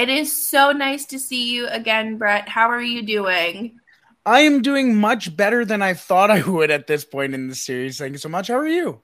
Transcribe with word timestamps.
It 0.00 0.08
is 0.08 0.32
so 0.34 0.72
nice 0.72 1.04
to 1.08 1.18
see 1.18 1.50
you 1.50 1.68
again, 1.68 2.16
Brett. 2.16 2.48
How 2.48 2.70
are 2.70 2.80
you 2.80 3.02
doing? 3.02 3.78
I 4.24 4.40
am 4.40 4.62
doing 4.62 4.96
much 4.96 5.36
better 5.36 5.62
than 5.66 5.82
I 5.82 5.92
thought 5.92 6.30
I 6.30 6.40
would 6.40 6.70
at 6.70 6.86
this 6.86 7.04
point 7.04 7.34
in 7.34 7.48
the 7.48 7.54
series. 7.54 7.98
Thank 7.98 8.12
you 8.12 8.18
so 8.18 8.30
much. 8.30 8.48
How 8.48 8.54
are 8.54 8.66
you? 8.66 8.98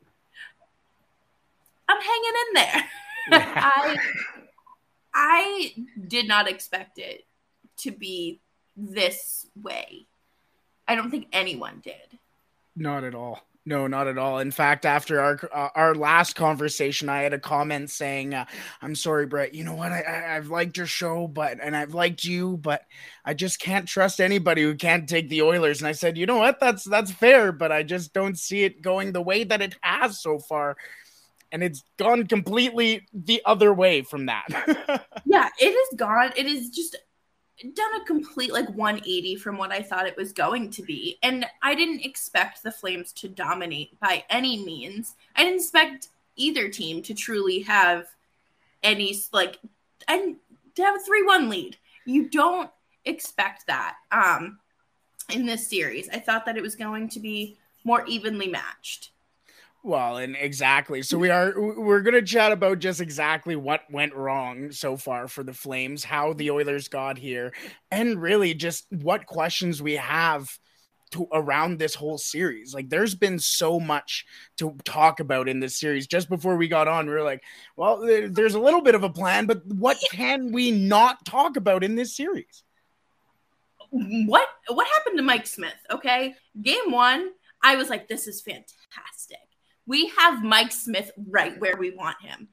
I'm 1.87 2.01
hanging 2.01 2.32
in 2.46 2.54
there. 2.54 2.85
Yeah. 3.30 3.53
I 3.77 3.96
I 5.14 5.74
did 6.09 6.29
not 6.29 6.49
expect 6.49 6.99
it 6.99 7.26
to 7.81 7.90
be 7.90 8.40
this 8.74 9.47
way. 9.54 10.06
I 10.88 10.94
don't 10.94 11.10
think 11.10 11.26
anyone 11.31 11.83
did. 11.85 12.19
Not 12.74 13.04
at 13.04 13.15
all. 13.15 13.42
No, 13.69 13.88
not 13.88 14.06
at 14.06 14.17
all. 14.17 14.38
In 14.38 14.53
fact, 14.53 14.87
after 14.87 15.21
our 15.21 15.40
uh, 15.53 15.69
our 15.74 15.94
last 15.96 16.37
conversation, 16.37 17.09
I 17.09 17.23
had 17.23 17.33
a 17.33 17.38
comment 17.38 17.91
saying, 17.91 18.33
uh, 18.33 18.45
"I'm 18.80 18.95
sorry, 18.95 19.27
Brett. 19.27 19.55
You 19.55 19.65
know 19.65 19.74
what? 19.74 19.91
I, 19.91 20.05
I 20.06 20.34
have 20.34 20.51
liked 20.51 20.77
your 20.77 20.87
show, 20.87 21.27
but 21.27 21.59
and 21.61 21.77
I've 21.77 21.93
liked 21.93 22.23
you, 22.23 22.59
but 22.59 22.83
I 23.24 23.34
just 23.34 23.59
can't 23.59 23.88
trust 23.88 24.21
anybody 24.21 24.62
who 24.62 24.77
can't 24.77 25.09
take 25.09 25.29
the 25.29 25.43
Oilers." 25.43 25.80
And 25.80 25.88
I 25.88 25.93
said, 25.93 26.16
"You 26.16 26.27
know 26.27 26.37
what? 26.37 26.60
That's 26.60 26.84
that's 26.84 27.10
fair, 27.10 27.51
but 27.51 27.73
I 27.73 27.83
just 27.83 28.12
don't 28.12 28.38
see 28.38 28.62
it 28.62 28.83
going 28.83 29.12
the 29.12 29.21
way 29.21 29.43
that 29.43 29.60
it 29.60 29.74
has 29.83 30.21
so 30.21 30.38
far." 30.38 30.77
And 31.51 31.62
it's 31.62 31.83
gone 31.96 32.27
completely 32.27 33.07
the 33.12 33.43
other 33.45 33.73
way 33.73 34.02
from 34.02 34.27
that. 34.27 34.46
yeah, 35.27 35.48
it 35.60 35.66
is 35.66 35.88
gone. 35.96 36.33
It 36.37 36.46
is 36.46 36.71
just 36.71 36.96
done 37.74 38.01
a 38.01 38.05
complete 38.05 38.52
like 38.52 38.69
180 38.70 39.37
from 39.37 39.56
what 39.56 39.73
I 39.73 39.83
thought 39.83 40.06
it 40.06 40.16
was 40.16 40.33
going 40.33 40.70
to 40.70 40.83
be. 40.83 41.19
And 41.23 41.46
I 41.62 41.74
didn't 41.74 42.05
expect 42.05 42.62
the 42.62 42.70
Flames 42.70 43.12
to 43.15 43.29
dominate 43.29 43.98
by 44.01 44.24
any 44.29 44.65
means. 44.65 45.15
I 45.34 45.45
didn't 45.45 45.60
expect 45.60 46.09
either 46.37 46.69
team 46.69 47.02
to 47.02 47.15
truly 47.15 47.60
have 47.60 48.06
any 48.82 49.16
like 49.32 49.59
and 50.06 50.37
to 50.74 50.82
have 50.82 50.96
a 50.96 51.10
3-1 51.10 51.48
lead. 51.48 51.77
You 52.05 52.29
don't 52.29 52.70
expect 53.05 53.66
that 53.66 53.96
um 54.13 54.59
in 55.32 55.46
this 55.46 55.66
series. 55.68 56.09
I 56.10 56.18
thought 56.18 56.45
that 56.46 56.57
it 56.57 56.63
was 56.63 56.76
going 56.76 57.09
to 57.10 57.20
be 57.20 57.57
more 57.85 58.04
evenly 58.07 58.48
matched. 58.48 59.10
Well, 59.87 60.16
and 60.16 60.34
exactly. 60.37 61.02
So 61.02 61.16
we 61.16 61.30
are 61.30 61.54
we're 61.56 62.01
going 62.01 62.15
to 62.15 62.23
chat 62.23 62.51
about 62.51 62.80
just 62.80 63.01
exactly 63.01 63.54
what 63.54 63.82
went 63.88 64.16
wrong 64.16 64.72
so 64.72 64.96
far 64.96 65.28
for 65.28 65.44
the 65.44 65.52
Flames, 65.52 66.02
how 66.02 66.32
the 66.32 66.50
Oilers 66.50 66.88
got 66.88 67.16
here, 67.16 67.54
and 67.92 68.20
really 68.20 68.52
just 68.52 68.88
what 68.90 69.26
questions 69.26 69.80
we 69.80 69.92
have 69.92 70.50
to 71.12 71.28
around 71.32 71.78
this 71.78 71.94
whole 71.94 72.18
series. 72.18 72.74
Like 72.74 72.88
there's 72.88 73.14
been 73.14 73.38
so 73.38 73.78
much 73.78 74.26
to 74.56 74.76
talk 74.84 75.20
about 75.20 75.48
in 75.48 75.60
this 75.60 75.78
series. 75.78 76.08
Just 76.08 76.28
before 76.28 76.56
we 76.56 76.66
got 76.66 76.88
on, 76.88 77.06
we 77.06 77.12
were 77.12 77.22
like, 77.22 77.44
well, 77.76 78.00
there's 78.00 78.56
a 78.56 78.60
little 78.60 78.82
bit 78.82 78.96
of 78.96 79.04
a 79.04 79.10
plan, 79.10 79.46
but 79.46 79.64
what 79.66 79.98
can 80.10 80.50
we 80.50 80.72
not 80.72 81.24
talk 81.24 81.56
about 81.56 81.84
in 81.84 81.94
this 81.94 82.16
series? 82.16 82.64
What 83.90 84.48
what 84.66 84.88
happened 84.88 85.18
to 85.18 85.22
Mike 85.22 85.46
Smith? 85.46 85.78
Okay? 85.92 86.34
Game 86.60 86.90
1, 86.90 87.30
I 87.62 87.76
was 87.76 87.88
like 87.88 88.08
this 88.08 88.26
is 88.26 88.40
fantastic 88.40 89.38
we 89.86 90.12
have 90.18 90.42
Mike 90.42 90.72
Smith 90.72 91.10
right 91.28 91.58
where 91.60 91.76
we 91.76 91.90
want 91.90 92.16
him. 92.22 92.48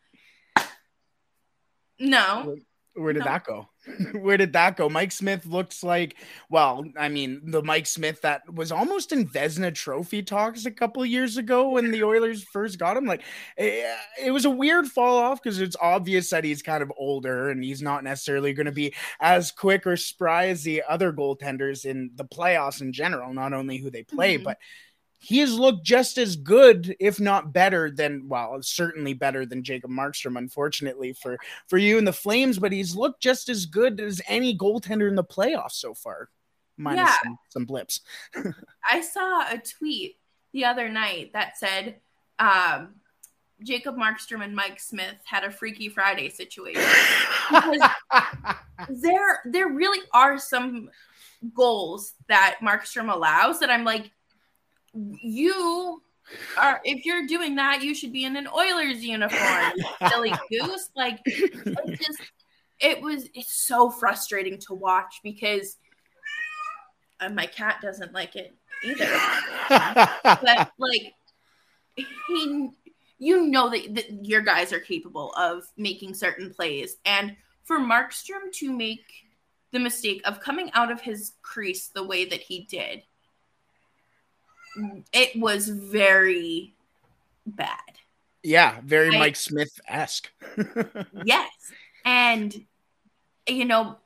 No. 1.99 2.55
Where, 2.95 3.13
did 3.13 3.19
no. 3.19 3.25
that 3.25 3.43
go? 3.43 3.69
where 4.19 4.37
did 4.37 4.53
that 4.53 4.77
go? 4.77 4.87
Mike 4.87 5.11
Smith 5.11 5.45
looks 5.45 5.83
like, 5.83 6.15
well, 6.49 6.85
I 6.97 7.09
mean, 7.09 7.41
the 7.43 7.63
Mike 7.63 7.87
Smith 7.87 8.21
that 8.21 8.41
was 8.53 8.71
almost 8.71 9.11
in 9.11 9.27
Vezina 9.27 9.73
Trophy 9.73 10.21
talks 10.21 10.65
a 10.65 10.71
couple 10.71 11.03
years 11.05 11.37
ago 11.37 11.69
when 11.69 11.91
the 11.91 12.03
Oilers 12.03 12.43
first 12.43 12.77
got 12.77 12.97
him. 12.97 13.05
Like, 13.05 13.21
it, 13.57 13.85
eh, 13.85 14.25
it 14.27 14.31
was 14.31 14.45
a 14.45 14.49
weird 14.49 14.87
fall 14.87 15.17
off 15.17 15.41
because 15.41 15.59
it's 15.59 15.75
obvious 15.81 16.29
that 16.29 16.43
he's 16.43 16.61
kind 16.61 16.83
of 16.83 16.91
older 16.97 17.49
and 17.49 17.63
he's 17.63 17.81
not 17.81 18.03
necessarily 18.03 18.53
going 18.53 18.67
to 18.67 18.71
be 18.71 18.93
as 19.19 19.51
quick 19.51 19.87
or 19.87 19.97
spry 19.97 20.47
as 20.47 20.63
the 20.63 20.83
other 20.87 21.11
goaltenders 21.11 21.85
in 21.85 22.11
the 22.15 22.25
playoffs 22.25 22.81
in 22.81 22.93
general, 22.93 23.33
not 23.33 23.53
only 23.53 23.77
who 23.77 23.89
they 23.89 24.03
play, 24.03 24.35
mm-hmm. 24.35 24.43
but 24.43 24.57
he 25.23 25.39
has 25.39 25.57
looked 25.57 25.85
just 25.85 26.17
as 26.17 26.35
good, 26.35 26.97
if 26.99 27.17
not 27.17 27.53
better 27.53 27.89
than 27.89 28.27
well, 28.27 28.61
certainly 28.61 29.13
better 29.13 29.45
than 29.45 29.63
Jacob 29.63 29.89
Markstrom, 29.89 30.37
unfortunately 30.37 31.13
for 31.13 31.37
for 31.67 31.77
you 31.77 31.97
and 31.97 32.05
the 32.05 32.11
Flames, 32.11 32.59
but 32.59 32.73
he's 32.73 32.93
looked 32.93 33.21
just 33.21 33.47
as 33.47 33.65
good 33.65 34.01
as 34.01 34.21
any 34.27 34.57
goaltender 34.57 35.07
in 35.07 35.15
the 35.15 35.23
playoffs 35.23 35.75
so 35.75 35.93
far, 35.93 36.27
minus 36.75 37.07
yeah. 37.07 37.15
some, 37.23 37.37
some 37.47 37.65
blips. 37.65 38.01
I 38.91 38.99
saw 38.99 39.49
a 39.49 39.59
tweet 39.59 40.17
the 40.51 40.65
other 40.65 40.89
night 40.89 41.31
that 41.31 41.57
said 41.57 42.01
um, 42.37 42.95
Jacob 43.63 43.95
Markstrom 43.95 44.43
and 44.43 44.53
Mike 44.53 44.81
Smith 44.81 45.15
had 45.23 45.45
a 45.45 45.51
Freaky 45.51 45.87
Friday 45.87 46.27
situation. 46.27 46.83
there, 48.89 49.39
there 49.45 49.69
really 49.69 50.05
are 50.13 50.37
some 50.37 50.89
goals 51.53 52.13
that 52.27 52.57
Markstrom 52.61 53.09
allows 53.09 53.61
that 53.61 53.69
I'm 53.69 53.85
like 53.85 54.11
you 54.93 56.01
are 56.57 56.81
if 56.83 57.05
you're 57.05 57.27
doing 57.27 57.55
that, 57.55 57.83
you 57.83 57.93
should 57.93 58.13
be 58.13 58.25
in 58.25 58.35
an 58.35 58.47
Oilers 58.47 59.03
uniform, 59.03 59.73
silly 60.09 60.33
goose. 60.49 60.89
Like 60.95 61.19
it 61.25 61.99
just 61.99 62.21
it 62.79 63.01
was 63.01 63.29
it's 63.33 63.55
so 63.55 63.89
frustrating 63.89 64.57
to 64.59 64.73
watch 64.73 65.19
because 65.23 65.77
uh, 67.19 67.29
my 67.29 67.45
cat 67.45 67.79
doesn't 67.81 68.13
like 68.13 68.35
it 68.35 68.53
either. 68.83 69.19
but 69.69 70.71
like 70.77 71.13
he 72.27 72.69
you 73.19 73.47
know 73.47 73.69
that, 73.69 73.95
that 73.95 74.25
your 74.25 74.41
guys 74.41 74.73
are 74.73 74.79
capable 74.79 75.31
of 75.33 75.63
making 75.77 76.13
certain 76.13 76.53
plays 76.53 76.97
and 77.05 77.35
for 77.63 77.79
Markstrom 77.79 78.51
to 78.51 78.71
make 78.71 79.05
the 79.71 79.79
mistake 79.79 80.21
of 80.25 80.41
coming 80.41 80.69
out 80.73 80.91
of 80.91 80.99
his 80.99 81.33
crease 81.41 81.87
the 81.87 82.03
way 82.03 82.25
that 82.25 82.41
he 82.41 82.65
did 82.69 83.03
it 85.11 85.39
was 85.39 85.67
very 85.69 86.75
bad. 87.45 87.77
Yeah, 88.41 88.79
very 88.83 89.11
Mike 89.11 89.35
Smith 89.35 89.79
esque. 89.87 90.31
yes. 91.25 91.49
And, 92.05 92.65
you 93.47 93.65
know, 93.65 93.97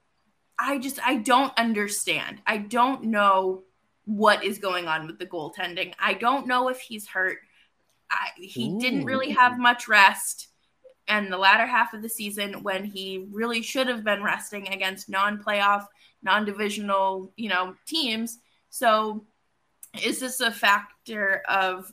I 0.59 0.77
just, 0.77 0.99
I 1.05 1.15
don't 1.15 1.53
understand. 1.57 2.41
I 2.45 2.57
don't 2.57 3.05
know 3.05 3.63
what 4.05 4.43
is 4.43 4.59
going 4.59 4.87
on 4.87 5.07
with 5.07 5.19
the 5.19 5.25
goaltending. 5.25 5.93
I 5.99 6.13
don't 6.13 6.47
know 6.47 6.69
if 6.69 6.79
he's 6.79 7.07
hurt. 7.07 7.39
I, 8.09 8.29
he 8.37 8.69
Ooh. 8.69 8.79
didn't 8.79 9.05
really 9.05 9.31
have 9.31 9.57
much 9.57 9.87
rest 9.87 10.49
and 11.07 11.31
the 11.31 11.37
latter 11.37 11.65
half 11.65 11.93
of 11.93 12.01
the 12.01 12.09
season 12.09 12.63
when 12.63 12.83
he 12.83 13.27
really 13.31 13.61
should 13.61 13.87
have 13.87 14.03
been 14.03 14.23
resting 14.23 14.67
against 14.69 15.09
non-playoff, 15.09 15.85
non-divisional, 16.21 17.31
you 17.37 17.49
know, 17.49 17.75
teams. 17.85 18.39
So 18.69 19.25
is 20.03 20.19
this 20.19 20.39
a 20.39 20.51
factor 20.51 21.41
of 21.47 21.91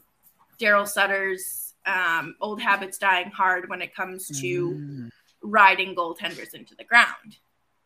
Daryl 0.58 0.86
Sutter's 0.86 1.74
um, 1.86 2.36
old 2.40 2.60
habits 2.60 2.98
dying 2.98 3.30
hard 3.30 3.68
when 3.68 3.82
it 3.82 3.94
comes 3.94 4.28
to 4.40 4.70
mm. 4.72 5.10
riding 5.42 5.94
goaltenders 5.94 6.54
into 6.54 6.74
the 6.74 6.84
ground? 6.84 7.38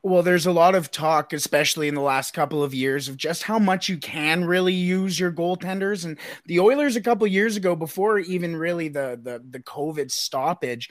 Well, 0.05 0.23
there's 0.23 0.47
a 0.47 0.53
lot 0.53 0.77
of 0.77 0.93
talk, 0.93 1.33
especially 1.33 1.89
in 1.89 1.97
the 1.97 2.01
last 2.01 2.33
couple 2.33 2.63
of 2.63 2.73
years, 2.73 3.09
of 3.09 3.17
just 3.17 3.43
how 3.43 3.59
much 3.59 3.89
you 3.89 3.99
can 3.99 4.45
really 4.45 4.73
use 4.73 5.19
your 5.19 5.33
goaltenders. 5.33 6.05
And 6.05 6.17
the 6.47 6.61
Oilers, 6.61 6.95
a 6.95 7.01
couple 7.01 7.27
years 7.27 7.57
ago, 7.57 7.75
before 7.75 8.21
even 8.21 8.55
really 8.55 8.89
the 8.89 9.19
the 9.21 9.43
the 9.51 9.59
COVID 9.59 10.13
stoppage, 10.13 10.89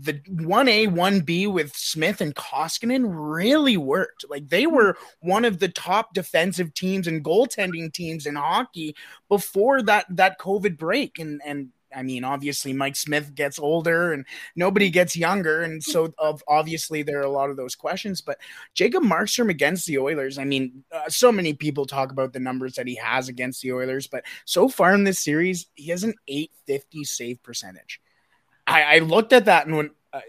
the 0.00 0.22
one 0.30 0.68
A, 0.68 0.86
one 0.86 1.20
B 1.20 1.46
with 1.46 1.76
Smith 1.76 2.22
and 2.22 2.34
Koskinen 2.34 3.04
really 3.06 3.76
worked. 3.76 4.24
Like 4.30 4.48
they 4.48 4.64
hmm. 4.64 4.74
were 4.74 4.96
one 5.20 5.44
of 5.44 5.58
the 5.58 5.68
top 5.68 6.14
defensive 6.14 6.72
teams 6.72 7.06
and 7.06 7.22
goaltending 7.22 7.92
teams 7.92 8.24
in 8.24 8.36
hockey 8.36 8.96
before 9.28 9.82
that 9.82 10.06
that 10.08 10.40
COVID 10.40 10.78
break. 10.78 11.18
And 11.18 11.42
and 11.44 11.68
I 11.96 12.02
mean, 12.02 12.22
obviously, 12.22 12.72
Mike 12.72 12.94
Smith 12.94 13.34
gets 13.34 13.58
older 13.58 14.12
and 14.12 14.26
nobody 14.54 14.90
gets 14.90 15.16
younger. 15.16 15.62
And 15.62 15.82
so, 15.82 16.12
of 16.18 16.44
obviously, 16.46 17.02
there 17.02 17.18
are 17.18 17.24
a 17.24 17.30
lot 17.30 17.50
of 17.50 17.56
those 17.56 17.74
questions. 17.74 18.20
But 18.20 18.38
Jacob 18.74 19.02
Markstrom 19.02 19.48
against 19.48 19.86
the 19.86 19.98
Oilers, 19.98 20.38
I 20.38 20.44
mean, 20.44 20.84
uh, 20.92 21.08
so 21.08 21.32
many 21.32 21.54
people 21.54 21.86
talk 21.86 22.12
about 22.12 22.32
the 22.32 22.40
numbers 22.40 22.74
that 22.74 22.86
he 22.86 22.96
has 22.96 23.28
against 23.28 23.62
the 23.62 23.72
Oilers, 23.72 24.06
but 24.06 24.24
so 24.44 24.68
far 24.68 24.94
in 24.94 25.04
this 25.04 25.18
series, 25.18 25.66
he 25.74 25.90
has 25.90 26.04
an 26.04 26.14
850 26.28 27.04
save 27.04 27.42
percentage. 27.42 28.00
I, 28.66 28.82
I 28.82 28.98
looked 28.98 29.32
at 29.32 29.46
that 29.46 29.66
and 29.66 29.76
went, 29.76 29.92
uh, 30.12 30.20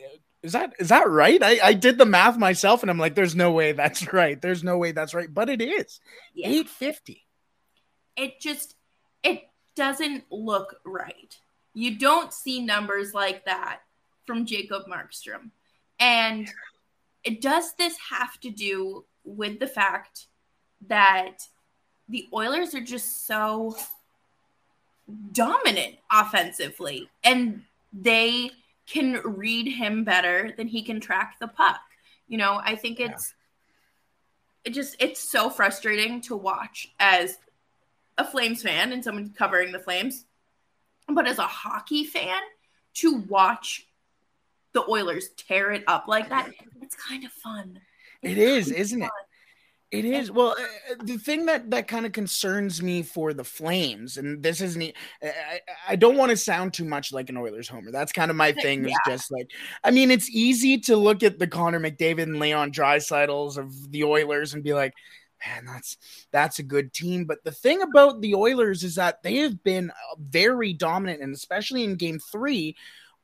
is 0.43 0.53
that 0.53 0.73
is 0.79 0.89
that 0.89 1.09
right? 1.09 1.41
I, 1.41 1.59
I 1.61 1.73
did 1.73 1.97
the 1.97 2.05
math 2.05 2.37
myself 2.37 2.81
and 2.81 2.89
I'm 2.89 2.99
like, 2.99 3.15
there's 3.15 3.35
no 3.35 3.51
way 3.51 3.71
that's 3.71 4.13
right. 4.13 4.41
There's 4.41 4.63
no 4.63 4.77
way 4.77 4.91
that's 4.91 5.13
right. 5.13 5.31
But 5.31 5.49
it 5.49 5.61
is. 5.61 5.99
Yeah. 6.33 6.47
850. 6.47 7.25
It 8.15 8.39
just 8.39 8.75
it 9.23 9.43
doesn't 9.75 10.25
look 10.31 10.75
right. 10.85 11.37
You 11.77 11.95
don't 11.95 12.33
see 12.33 12.59
numbers 12.59 13.13
like 13.13 13.45
that 13.45 13.81
from 14.25 14.47
Jacob 14.47 14.87
Markstrom. 14.87 15.51
And 15.99 16.49
it 17.23 17.39
does 17.39 17.73
this 17.75 17.95
have 18.09 18.39
to 18.39 18.49
do 18.49 19.05
with 19.23 19.59
the 19.59 19.67
fact 19.67 20.25
that 20.87 21.43
the 22.09 22.27
Oilers 22.33 22.73
are 22.73 22.81
just 22.81 23.27
so 23.27 23.77
dominant 25.33 25.97
offensively 26.11 27.11
and 27.23 27.61
they 27.93 28.49
can 28.87 29.21
read 29.23 29.71
him 29.71 30.03
better 30.03 30.55
than 30.57 30.67
he 30.67 30.81
can 30.81 30.99
track 30.99 31.35
the 31.39 31.47
puck. 31.47 31.81
You 32.27 32.39
know, 32.39 32.59
I 32.63 32.75
think 32.75 32.99
it's 32.99 33.35
yeah. 34.65 34.71
it 34.71 34.73
just 34.73 34.95
it's 34.97 35.19
so 35.19 35.51
frustrating 35.51 36.21
to 36.21 36.35
watch 36.35 36.91
as 36.99 37.37
a 38.17 38.25
Flames 38.25 38.63
fan 38.63 38.91
and 38.93 39.03
someone 39.03 39.31
covering 39.37 39.71
the 39.71 39.79
Flames, 39.79 40.25
but 41.07 41.27
as 41.27 41.39
a 41.39 41.43
hockey 41.43 42.03
fan 42.03 42.39
to 42.95 43.19
watch 43.27 43.87
the 44.73 44.83
Oilers 44.89 45.29
tear 45.29 45.71
it 45.71 45.83
up 45.87 46.07
like 46.07 46.29
that, 46.29 46.51
it's 46.81 46.95
kind 46.95 47.23
of 47.23 47.31
fun. 47.31 47.79
It's 48.21 48.31
it 48.31 48.37
is, 48.37 48.71
isn't 48.71 48.99
fun. 48.99 49.07
it? 49.07 49.27
It 49.89 50.03
is 50.03 50.29
well. 50.29 50.49
Uh, 50.59 50.91
uh, 50.91 50.95
the 51.01 51.17
thing 51.17 51.45
that 51.45 51.71
that 51.71 51.87
kind 51.87 52.05
of 52.05 52.11
concerns 52.11 52.83
me 52.83 53.03
for 53.03 53.33
the 53.33 53.45
Flames, 53.45 54.17
and 54.17 54.43
this 54.43 54.59
isn't. 54.59 54.93
I, 55.23 55.61
I 55.87 55.95
don't 55.95 56.17
want 56.17 56.31
to 56.31 56.35
sound 56.35 56.73
too 56.73 56.83
much 56.83 57.13
like 57.13 57.29
an 57.29 57.37
Oilers 57.37 57.69
homer. 57.69 57.89
That's 57.89 58.11
kind 58.11 58.29
of 58.29 58.35
my 58.35 58.51
thing. 58.51 58.83
Yeah. 58.83 58.89
Is 58.89 58.99
just 59.07 59.31
like, 59.31 59.49
I 59.85 59.91
mean, 59.91 60.11
it's 60.11 60.29
easy 60.29 60.77
to 60.79 60.97
look 60.97 61.23
at 61.23 61.39
the 61.39 61.47
Connor 61.47 61.79
McDavid 61.79 62.23
and 62.23 62.37
Leon 62.37 62.73
Draisaitl's 62.73 63.57
of 63.57 63.91
the 63.91 64.03
Oilers 64.03 64.53
and 64.53 64.61
be 64.61 64.73
like, 64.73 64.93
man, 65.45 65.65
that's 65.65 65.97
that's 66.31 66.59
a 66.59 66.63
good 66.63 66.93
team. 66.93 67.25
But 67.25 67.43
the 67.43 67.51
thing 67.51 67.81
about 67.81 68.21
the 68.21 68.35
Oilers 68.35 68.83
is 68.83 68.95
that 68.95 69.23
they 69.23 69.37
have 69.37 69.63
been 69.63 69.89
uh, 69.91 70.15
very 70.19 70.73
dominant, 70.73 71.21
and 71.21 71.33
especially 71.33 71.83
in 71.83 71.95
Game 71.95 72.19
Three 72.19 72.75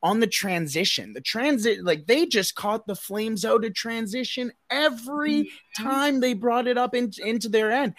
on 0.02 0.20
the 0.20 0.26
transition. 0.26 1.14
The 1.14 1.20
transit, 1.22 1.82
like 1.82 2.06
they 2.06 2.26
just 2.26 2.54
caught 2.54 2.86
the 2.86 2.94
Flames 2.94 3.44
out 3.44 3.64
of 3.64 3.74
transition 3.74 4.52
every 4.70 5.50
time 5.78 6.20
they 6.20 6.34
brought 6.34 6.68
it 6.68 6.76
up 6.76 6.94
in, 6.94 7.10
into 7.24 7.48
their 7.48 7.72
end. 7.72 7.94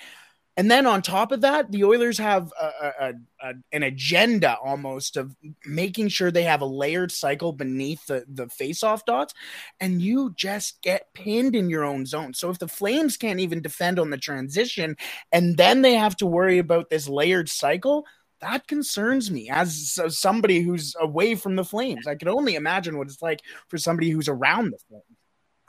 And 0.57 0.72
then 0.72 0.86
on 0.86 1.02
top 1.02 1.34
of 1.34 1.42
that, 1.42 1.72
the 1.72 1.84
Oilers 1.84 2.18
have 2.18 2.52
a, 2.60 2.66
a, 2.66 3.13
a, 3.42 3.54
an 3.74 3.84
agenda 3.84 4.57
almost 4.63 5.18
of 5.18 5.36
making 5.66 6.07
sure 6.07 6.31
they 6.31 6.44
have 6.44 6.62
a 6.62 6.66
layered 6.66 7.12
cycle 7.12 7.52
beneath 7.52 8.06
the, 8.06 8.24
the 8.28 8.48
face-off 8.48 9.06
dots, 9.06 9.34
and 9.81 10.02
you 10.02 10.34
just 10.36 10.81
get 10.81 11.13
pinned 11.13 11.56
in 11.56 11.69
your 11.69 11.84
own 11.84 12.06
zone. 12.06 12.34
So 12.34 12.50
if 12.50 12.60
the 12.60 12.69
Flames 12.69 13.18
can't 13.18 13.42
even 13.42 13.62
defend 13.62 14.00
on 14.00 14.12
the 14.12 14.18
transition, 14.18 14.96
and 15.31 15.57
then 15.57 15.81
they 15.81 15.96
have 15.96 16.16
to 16.18 16.25
worry 16.25 16.57
about 16.57 16.90
this 16.90 17.10
layered 17.10 17.50
cycle, 17.50 18.06
that 18.42 18.68
concerns 18.68 19.31
me 19.31 19.50
as 19.50 19.98
somebody 20.10 20.62
who's 20.62 20.96
away 21.00 21.36
from 21.36 21.56
the 21.56 21.66
Flames. 21.66 22.07
I 22.07 22.16
can 22.16 22.28
only 22.28 22.56
imagine 22.56 22.98
what 22.98 23.07
it's 23.07 23.22
like 23.22 23.42
for 23.68 23.78
somebody 23.78 24.10
who's 24.10 24.30
around 24.30 24.72
the 24.72 24.78
Flames. 24.88 25.04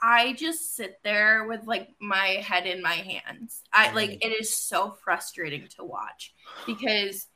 I 0.01 0.33
just 0.33 0.75
sit 0.75 0.99
there 1.03 1.45
with 1.45 1.65
like 1.65 1.89
my 1.99 2.43
head 2.45 2.67
in 2.67 2.81
my 2.81 2.93
hands. 2.93 3.63
I 3.73 3.91
like 3.93 4.23
it 4.23 4.29
is 4.39 4.55
so 4.55 4.91
frustrating 5.03 5.67
to 5.77 5.83
watch 5.83 6.33
because 6.65 7.27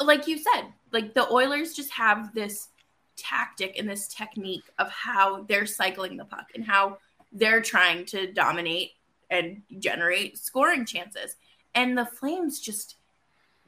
like 0.00 0.26
you 0.26 0.38
said, 0.38 0.72
like 0.92 1.14
the 1.14 1.28
Oilers 1.30 1.74
just 1.74 1.90
have 1.92 2.34
this 2.34 2.68
tactic 3.16 3.78
and 3.78 3.88
this 3.88 4.08
technique 4.08 4.64
of 4.78 4.88
how 4.88 5.42
they're 5.42 5.66
cycling 5.66 6.16
the 6.16 6.24
puck 6.24 6.46
and 6.54 6.64
how 6.64 6.98
they're 7.32 7.60
trying 7.60 8.06
to 8.06 8.32
dominate 8.32 8.92
and 9.30 9.62
generate 9.78 10.38
scoring 10.38 10.86
chances. 10.86 11.36
And 11.74 11.98
the 11.98 12.06
Flames 12.06 12.60
just 12.60 12.96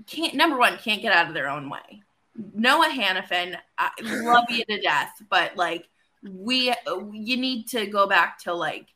can't 0.07 0.35
number 0.35 0.57
one 0.57 0.79
can't 0.79 1.03
get 1.03 1.13
out 1.13 1.29
of 1.29 1.35
their 1.35 1.49
own 1.49 1.69
way. 1.69 2.03
Noah 2.55 2.89
Hanifin, 2.89 3.57
I 3.77 3.91
love 4.01 4.45
you 4.49 4.65
to 4.65 4.81
death, 4.81 5.13
but 5.29 5.57
like 5.57 5.90
we 6.23 6.75
you 7.13 7.37
need 7.37 7.69
to 7.69 7.87
go 7.87 8.07
back 8.07 8.39
to 8.41 8.55
like 8.55 8.89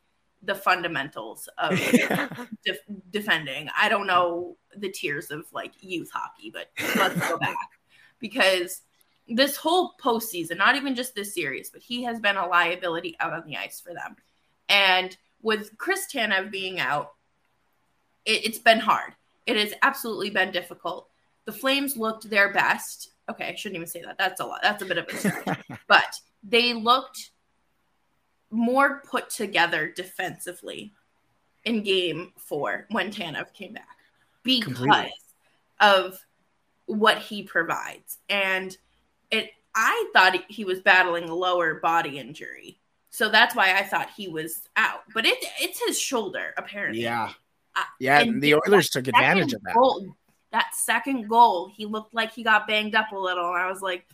the 0.43 0.55
fundamentals 0.55 1.49
of 1.57 1.71
de- 2.65 2.79
defending. 3.09 3.69
I 3.77 3.89
don't 3.89 4.07
know 4.07 4.57
the 4.75 4.89
tiers 4.89 5.31
of 5.31 5.45
like 5.51 5.73
youth 5.81 6.11
hockey, 6.13 6.51
but 6.51 6.69
let's 6.95 7.19
go 7.27 7.37
back 7.37 7.55
because 8.19 8.81
this 9.27 9.55
whole 9.55 9.93
postseason, 10.01 10.57
not 10.57 10.75
even 10.75 10.95
just 10.95 11.15
this 11.15 11.33
series, 11.33 11.69
but 11.69 11.81
he 11.81 12.03
has 12.03 12.19
been 12.19 12.37
a 12.37 12.47
liability 12.47 13.15
out 13.19 13.33
on 13.33 13.43
the 13.45 13.57
ice 13.57 13.81
for 13.81 13.93
them. 13.93 14.15
And 14.69 15.15
with 15.41 15.77
Chris 15.77 16.05
Tanev 16.13 16.51
being 16.51 16.79
out, 16.79 17.13
it, 18.25 18.45
it's 18.45 18.59
been 18.59 18.79
hard. 18.79 19.13
It 19.45 19.57
has 19.57 19.73
absolutely 19.81 20.29
been 20.29 20.51
difficult. 20.51 21.07
The 21.45 21.51
Flames 21.51 21.97
looked 21.97 22.29
their 22.29 22.51
best. 22.51 23.11
Okay, 23.29 23.49
I 23.49 23.55
shouldn't 23.55 23.77
even 23.77 23.87
say 23.87 24.01
that. 24.03 24.17
That's 24.17 24.39
a 24.39 24.45
lot. 24.45 24.59
That's 24.61 24.81
a 24.83 24.85
bit 24.85 24.97
of 24.97 25.07
a 25.07 25.15
stretch. 25.17 25.59
but 25.87 26.15
they 26.43 26.73
looked 26.73 27.31
more 28.51 29.01
put 29.09 29.29
together 29.29 29.91
defensively 29.95 30.93
in 31.63 31.81
game 31.83 32.31
four 32.37 32.85
when 32.91 33.11
Tanev 33.11 33.51
came 33.53 33.73
back 33.73 33.97
because 34.43 34.73
Completely. 34.73 35.11
of 35.79 36.19
what 36.85 37.17
he 37.17 37.41
provides. 37.43 38.19
And 38.29 38.77
it 39.31 39.49
I 39.73 40.09
thought 40.13 40.35
he 40.47 40.63
was 40.63 40.79
battling 40.81 41.27
a 41.27 41.33
lower 41.35 41.79
body 41.79 42.19
injury. 42.19 42.79
So 43.09 43.29
that's 43.29 43.55
why 43.55 43.75
I 43.75 43.83
thought 43.83 44.09
he 44.15 44.27
was 44.27 44.61
out. 44.75 45.01
But 45.13 45.25
it 45.25 45.43
it's 45.59 45.81
his 45.85 45.99
shoulder, 45.99 46.53
apparently. 46.57 47.01
Yeah. 47.01 47.31
Yeah, 47.99 48.19
and 48.21 48.41
the 48.41 48.55
Oilers 48.55 48.89
took 48.89 49.07
advantage 49.09 49.51
of 49.51 49.61
that. 49.63 49.73
Goal, 49.73 50.15
that 50.55 50.73
second 50.73 51.27
goal, 51.27 51.69
he 51.75 51.85
looked 51.85 52.13
like 52.13 52.31
he 52.31 52.41
got 52.41 52.65
banged 52.65 52.95
up 52.95 53.11
a 53.11 53.17
little. 53.17 53.49
And 53.49 53.57
I 53.57 53.69
was 53.69 53.81
like, 53.81 54.05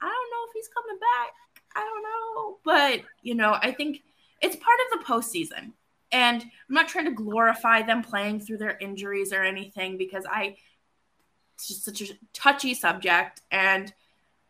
I 0.00 0.06
don't 0.06 0.30
know 0.30 0.46
if 0.48 0.52
he's 0.54 0.68
coming 0.68 0.98
back. 0.98 1.34
I 1.76 1.80
don't 1.80 2.02
know. 2.02 2.58
But, 2.64 3.02
you 3.22 3.34
know, 3.34 3.54
I 3.60 3.72
think 3.72 4.02
it's 4.40 4.56
part 4.56 4.78
of 4.80 4.98
the 4.98 5.04
postseason. 5.04 5.72
And 6.10 6.42
I'm 6.42 6.74
not 6.74 6.88
trying 6.88 7.04
to 7.04 7.10
glorify 7.10 7.82
them 7.82 8.02
playing 8.02 8.40
through 8.40 8.58
their 8.58 8.78
injuries 8.78 9.30
or 9.30 9.42
anything 9.42 9.98
because 9.98 10.24
I 10.24 10.56
it's 11.54 11.68
just 11.68 11.84
such 11.84 12.00
a 12.00 12.14
touchy 12.32 12.72
subject. 12.72 13.42
And 13.50 13.92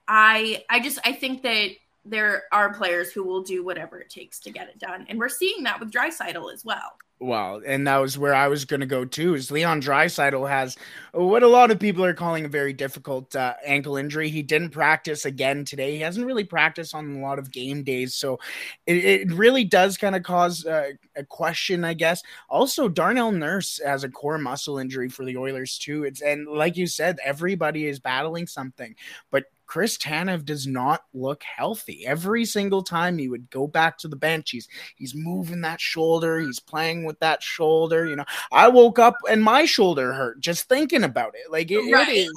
I 0.06 0.64
I 0.70 0.78
just 0.78 1.00
I 1.04 1.14
think 1.14 1.42
that 1.42 1.70
there 2.04 2.44
are 2.52 2.74
players 2.74 3.10
who 3.10 3.24
will 3.24 3.42
do 3.42 3.64
whatever 3.64 3.98
it 3.98 4.08
takes 4.08 4.38
to 4.40 4.52
get 4.52 4.68
it 4.68 4.78
done. 4.78 5.06
And 5.08 5.18
we're 5.18 5.28
seeing 5.28 5.64
that 5.64 5.80
with 5.80 5.90
Draisaitl 5.90 6.52
as 6.52 6.64
well. 6.64 6.96
Well, 7.20 7.60
and 7.66 7.84
that 7.88 7.96
was 7.96 8.16
where 8.16 8.34
I 8.34 8.46
was 8.46 8.64
going 8.64 8.78
to 8.78 8.86
go 8.86 9.04
too. 9.04 9.34
Is 9.34 9.50
Leon 9.50 9.82
Draisaitl 9.82 10.48
has 10.48 10.76
what 11.12 11.42
a 11.42 11.48
lot 11.48 11.72
of 11.72 11.80
people 11.80 12.04
are 12.04 12.14
calling 12.14 12.44
a 12.44 12.48
very 12.48 12.72
difficult 12.72 13.34
uh, 13.34 13.54
ankle 13.66 13.96
injury. 13.96 14.28
He 14.28 14.40
didn't 14.40 14.70
practice 14.70 15.24
again 15.24 15.64
today. 15.64 15.96
He 15.96 16.00
hasn't 16.00 16.26
really 16.26 16.44
practiced 16.44 16.94
on 16.94 17.16
a 17.16 17.20
lot 17.20 17.40
of 17.40 17.50
game 17.50 17.82
days, 17.82 18.14
so 18.14 18.38
it, 18.86 19.04
it 19.04 19.32
really 19.32 19.64
does 19.64 19.96
kind 19.98 20.14
of 20.14 20.22
cause 20.22 20.64
uh, 20.64 20.90
a 21.16 21.24
question, 21.24 21.84
I 21.84 21.94
guess. 21.94 22.22
Also, 22.48 22.88
Darnell 22.88 23.32
Nurse 23.32 23.80
has 23.84 24.04
a 24.04 24.08
core 24.08 24.38
muscle 24.38 24.78
injury 24.78 25.08
for 25.08 25.24
the 25.24 25.36
Oilers 25.36 25.76
too. 25.76 26.04
It's 26.04 26.20
and 26.20 26.46
like 26.46 26.76
you 26.76 26.86
said, 26.86 27.18
everybody 27.24 27.86
is 27.86 27.98
battling 27.98 28.46
something, 28.46 28.94
but 29.32 29.46
Chris 29.68 29.98
Tanev 29.98 30.46
does 30.46 30.66
not 30.66 31.04
look 31.12 31.42
healthy. 31.42 32.06
Every 32.06 32.46
single 32.46 32.82
time 32.82 33.18
he 33.18 33.28
would 33.28 33.50
go 33.50 33.66
back 33.66 33.98
to 33.98 34.08
the 34.08 34.16
bench, 34.16 34.50
he's 34.50 34.66
he's 34.96 35.14
moving 35.14 35.60
that 35.60 35.78
shoulder, 35.78 36.40
he's 36.40 36.58
playing 36.58 37.04
with 37.04 37.20
that 37.20 37.42
shoulder. 37.42 38.06
You 38.06 38.16
know, 38.16 38.24
I 38.50 38.68
woke 38.68 38.98
up 38.98 39.14
and 39.30 39.42
my 39.42 39.66
shoulder 39.66 40.14
hurt 40.14 40.40
just 40.40 40.70
thinking 40.70 41.04
about 41.04 41.34
it. 41.34 41.52
Like 41.52 41.70
it, 41.70 41.92
right. 41.92 42.08
it 42.08 42.12
is, 42.12 42.32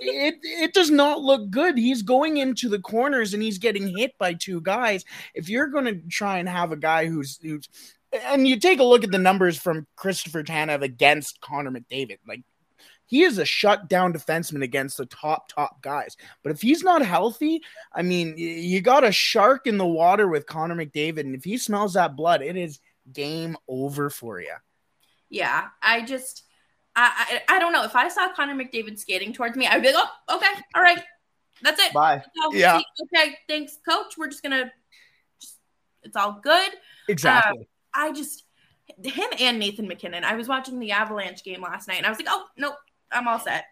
it 0.00 0.34
it 0.42 0.74
does 0.74 0.90
not 0.90 1.20
look 1.20 1.50
good. 1.50 1.76
He's 1.76 2.00
going 2.00 2.38
into 2.38 2.70
the 2.70 2.80
corners 2.80 3.34
and 3.34 3.42
he's 3.42 3.58
getting 3.58 3.94
hit 3.96 4.16
by 4.18 4.32
two 4.32 4.62
guys. 4.62 5.04
If 5.34 5.50
you're 5.50 5.68
going 5.68 5.84
to 5.84 6.00
try 6.08 6.38
and 6.38 6.48
have 6.48 6.72
a 6.72 6.76
guy 6.76 7.06
who's 7.06 7.38
who's 7.42 7.68
and 8.24 8.48
you 8.48 8.58
take 8.58 8.80
a 8.80 8.84
look 8.84 9.04
at 9.04 9.12
the 9.12 9.18
numbers 9.18 9.58
from 9.58 9.86
Christopher 9.96 10.42
Tanev 10.42 10.82
against 10.82 11.42
Connor 11.42 11.70
McDavid, 11.70 12.18
like 12.26 12.40
he 13.10 13.24
is 13.24 13.38
a 13.38 13.44
shutdown 13.44 14.12
defenseman 14.12 14.62
against 14.62 14.96
the 14.96 15.04
top 15.04 15.48
top 15.48 15.82
guys. 15.82 16.16
But 16.44 16.52
if 16.52 16.62
he's 16.62 16.84
not 16.84 17.04
healthy, 17.04 17.60
I 17.92 18.02
mean, 18.02 18.34
you 18.38 18.80
got 18.80 19.02
a 19.02 19.10
shark 19.10 19.66
in 19.66 19.78
the 19.78 19.86
water 19.86 20.28
with 20.28 20.46
Connor 20.46 20.76
McDavid, 20.76 21.20
and 21.20 21.34
if 21.34 21.42
he 21.42 21.58
smells 21.58 21.94
that 21.94 22.14
blood, 22.14 22.40
it 22.40 22.56
is 22.56 22.78
game 23.12 23.56
over 23.66 24.10
for 24.10 24.40
you. 24.40 24.54
Yeah, 25.28 25.66
I 25.82 26.02
just, 26.02 26.44
I, 26.94 27.40
I, 27.48 27.56
I 27.56 27.58
don't 27.58 27.72
know. 27.72 27.82
If 27.82 27.96
I 27.96 28.06
saw 28.08 28.32
Connor 28.32 28.54
McDavid 28.54 28.96
skating 28.96 29.32
towards 29.32 29.56
me, 29.56 29.66
I'd 29.66 29.82
be 29.82 29.92
like, 29.92 30.04
oh, 30.28 30.36
okay, 30.36 30.62
all 30.76 30.82
right, 30.82 31.02
that's 31.62 31.80
it. 31.80 31.92
Bye. 31.92 32.22
yeah. 32.52 32.80
Okay, 33.02 33.36
thanks, 33.48 33.76
coach. 33.88 34.16
We're 34.16 34.28
just 34.28 34.44
gonna, 34.44 34.70
just, 35.40 35.56
it's 36.04 36.14
all 36.14 36.38
good. 36.40 36.70
Exactly. 37.08 37.62
Uh, 37.62 37.64
I 37.92 38.12
just 38.12 38.44
him 39.02 39.28
and 39.40 39.58
Nathan 39.58 39.88
MacKinnon. 39.88 40.22
I 40.22 40.34
was 40.34 40.46
watching 40.46 40.78
the 40.78 40.92
Avalanche 40.92 41.42
game 41.42 41.62
last 41.62 41.88
night, 41.88 41.98
and 41.98 42.06
I 42.06 42.08
was 42.08 42.18
like, 42.18 42.28
oh 42.30 42.46
nope, 42.56 42.76
I'm 43.12 43.28
all 43.28 43.38
set. 43.38 43.64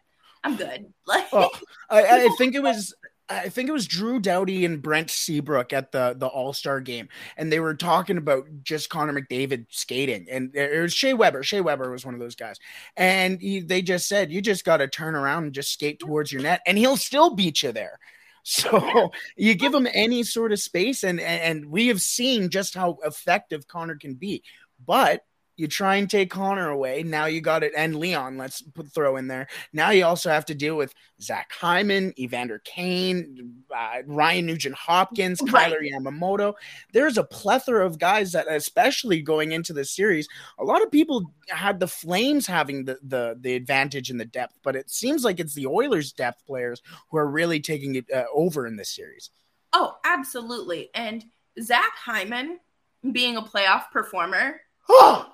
I'm 0.44 0.56
good. 0.56 0.92
Like, 1.06 1.32
well, 1.32 1.50
I, 1.88 2.26
I 2.26 2.28
think 2.38 2.54
it 2.54 2.62
was 2.62 2.94
I 3.30 3.50
think 3.50 3.68
it 3.68 3.72
was 3.72 3.86
Drew 3.86 4.20
Doughty 4.20 4.64
and 4.64 4.80
Brent 4.80 5.10
Seabrook 5.10 5.72
at 5.72 5.92
the 5.92 6.14
the 6.16 6.26
All 6.26 6.52
Star 6.52 6.80
game, 6.80 7.08
and 7.36 7.52
they 7.52 7.60
were 7.60 7.74
talking 7.74 8.16
about 8.16 8.46
just 8.62 8.88
Connor 8.88 9.12
McDavid 9.12 9.66
skating, 9.68 10.26
and 10.30 10.54
it 10.54 10.80
was 10.80 10.94
Shea 10.94 11.12
Weber. 11.12 11.42
Shea 11.42 11.60
Weber 11.60 11.90
was 11.90 12.06
one 12.06 12.14
of 12.14 12.20
those 12.20 12.36
guys, 12.36 12.58
and 12.96 13.40
he, 13.40 13.60
they 13.60 13.82
just 13.82 14.08
said 14.08 14.32
you 14.32 14.40
just 14.40 14.64
got 14.64 14.78
to 14.78 14.88
turn 14.88 15.14
around 15.14 15.44
and 15.44 15.52
just 15.52 15.72
skate 15.72 15.98
towards 15.98 16.32
your 16.32 16.42
net, 16.42 16.62
and 16.66 16.78
he'll 16.78 16.96
still 16.96 17.34
beat 17.34 17.62
you 17.62 17.72
there. 17.72 17.98
So 18.44 19.10
you 19.36 19.54
give 19.54 19.74
him 19.74 19.86
any 19.92 20.22
sort 20.22 20.52
of 20.52 20.58
space, 20.58 21.04
and 21.04 21.20
and 21.20 21.66
we 21.66 21.88
have 21.88 22.00
seen 22.00 22.48
just 22.48 22.72
how 22.74 22.96
effective 23.04 23.68
Connor 23.68 23.96
can 23.96 24.14
be. 24.14 24.42
But 24.86 25.22
You 25.58 25.66
try 25.66 25.96
and 25.96 26.08
take 26.08 26.30
Connor 26.30 26.70
away. 26.70 27.02
Now 27.02 27.26
you 27.26 27.40
got 27.40 27.64
it, 27.64 27.72
and 27.76 27.96
Leon. 27.96 28.38
Let's 28.38 28.62
put 28.62 28.90
throw 28.92 29.16
in 29.16 29.26
there. 29.26 29.48
Now 29.72 29.90
you 29.90 30.04
also 30.04 30.30
have 30.30 30.46
to 30.46 30.54
deal 30.54 30.76
with 30.76 30.94
Zach 31.20 31.50
Hyman, 31.52 32.14
Evander 32.16 32.60
Kane, 32.64 33.54
uh, 33.76 34.02
Ryan 34.06 34.46
Nugent 34.46 34.76
Hopkins, 34.76 35.42
Right. 35.42 35.64
Kailer 35.72 35.82
Yamamoto. 35.82 36.54
There's 36.92 37.18
a 37.18 37.24
plethora 37.24 37.84
of 37.84 37.98
guys 37.98 38.32
that, 38.32 38.46
especially 38.48 39.20
going 39.20 39.50
into 39.50 39.72
this 39.72 39.90
series, 39.90 40.28
a 40.60 40.64
lot 40.64 40.82
of 40.82 40.92
people 40.92 41.32
had 41.48 41.80
the 41.80 41.88
Flames 41.88 42.46
having 42.46 42.84
the 42.84 42.98
the 43.02 43.36
the 43.40 43.56
advantage 43.56 44.10
in 44.10 44.16
the 44.16 44.24
depth, 44.24 44.58
but 44.62 44.76
it 44.76 44.88
seems 44.88 45.24
like 45.24 45.40
it's 45.40 45.54
the 45.54 45.66
Oilers' 45.66 46.12
depth 46.12 46.46
players 46.46 46.80
who 47.10 47.18
are 47.18 47.28
really 47.28 47.58
taking 47.58 47.96
it 47.96 48.06
uh, 48.14 48.24
over 48.32 48.64
in 48.66 48.76
this 48.76 48.90
series. 48.94 49.30
Oh, 49.72 49.96
absolutely. 50.04 50.90
And 50.94 51.24
Zach 51.60 51.92
Hyman 51.96 52.60
being 53.12 53.36
a 53.36 53.42
playoff 53.42 53.90
performer 53.90 54.60
Oh, 54.90 55.30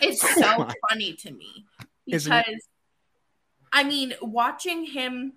is 0.00 0.20
so 0.20 0.66
funny 0.88 1.12
to 1.14 1.30
me 1.30 1.66
because? 2.06 2.44
I 3.72 3.84
mean, 3.84 4.14
watching 4.20 4.84
him 4.84 5.34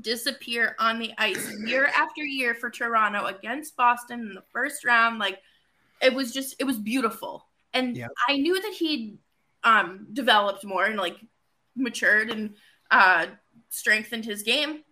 disappear 0.00 0.74
on 0.78 0.98
the 0.98 1.12
ice 1.18 1.52
year 1.64 1.86
after 1.86 2.22
year 2.22 2.54
for 2.54 2.70
Toronto 2.70 3.26
against 3.26 3.76
Boston 3.76 4.20
in 4.20 4.34
the 4.34 4.42
first 4.52 4.84
round, 4.84 5.18
like 5.18 5.38
it 6.00 6.12
was 6.12 6.32
just 6.32 6.56
it 6.58 6.64
was 6.64 6.78
beautiful. 6.78 7.46
And 7.72 7.96
Yep. 7.96 8.10
I 8.28 8.36
knew 8.36 8.60
that 8.60 8.72
he'd 8.72 9.18
um 9.62 10.08
developed 10.12 10.64
more 10.64 10.84
and 10.84 10.96
like 10.96 11.16
matured 11.76 12.30
and 12.30 12.54
uh 12.90 13.26
strengthened 13.68 14.24
his 14.24 14.42
game. 14.42 14.82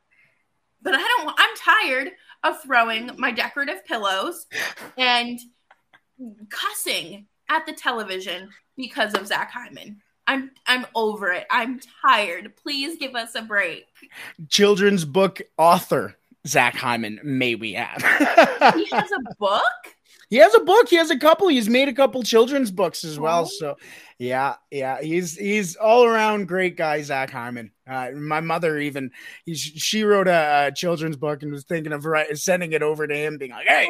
But 0.83 0.95
I 0.95 0.99
don't 0.99 1.35
I'm 1.37 1.57
tired 1.57 2.12
of 2.45 2.62
throwing 2.62 3.11
my 3.19 3.31
decorative 3.33 3.85
pillows 3.85 4.47
and 4.97 5.38
cussing 6.49 7.26
at 7.52 7.66
the 7.66 7.73
television 7.73 8.49
because 8.76 9.14
of 9.14 9.26
Zach 9.26 9.50
Hyman. 9.50 10.00
I'm 10.26 10.50
I'm 10.66 10.87
over 10.94 11.32
it. 11.32 11.47
I'm 11.50 11.80
tired. 12.04 12.54
Please 12.56 12.97
give 12.99 13.14
us 13.14 13.35
a 13.35 13.42
break. 13.42 13.87
children's 14.49 15.04
book 15.04 15.42
author 15.59 16.16
Zach 16.47 16.75
Hyman, 16.75 17.21
may 17.23 17.54
we 17.54 17.76
add. 17.76 18.02
He 18.76 18.88
has 18.90 19.11
a 19.11 19.35
book. 19.38 19.62
he 20.30 20.37
has 20.37 20.54
a 20.54 20.61
book. 20.61 20.88
He 20.88 20.97
has 20.97 21.11
a 21.11 21.18
couple. 21.18 21.49
He's 21.49 21.68
made 21.68 21.88
a 21.88 21.92
couple 21.92 22.23
children's 22.23 22.71
books 22.71 23.04
as 23.04 23.18
well. 23.18 23.42
Oh. 23.42 23.50
So, 23.59 23.76
yeah, 24.18 24.54
yeah, 24.71 25.00
he's 25.00 25.37
he's 25.37 25.76
all 25.76 26.04
around 26.04 26.47
great 26.49 26.76
guy, 26.76 27.02
Zach 27.02 27.30
Hyman. 27.30 27.73
Uh, 27.87 28.11
my 28.14 28.40
mother 28.40 28.78
even 28.78 29.11
he, 29.44 29.54
she 29.54 30.04
wrote 30.04 30.28
a, 30.28 30.68
a 30.68 30.73
children's 30.73 31.16
book 31.16 31.42
and 31.42 31.52
was 31.52 31.64
thinking 31.64 31.92
of 31.92 32.06
sending 32.35 32.73
it 32.73 32.82
over 32.82 33.06
to 33.06 33.14
him, 33.14 33.38
being 33.38 33.50
like, 33.50 33.66
"Hey, 33.66 33.88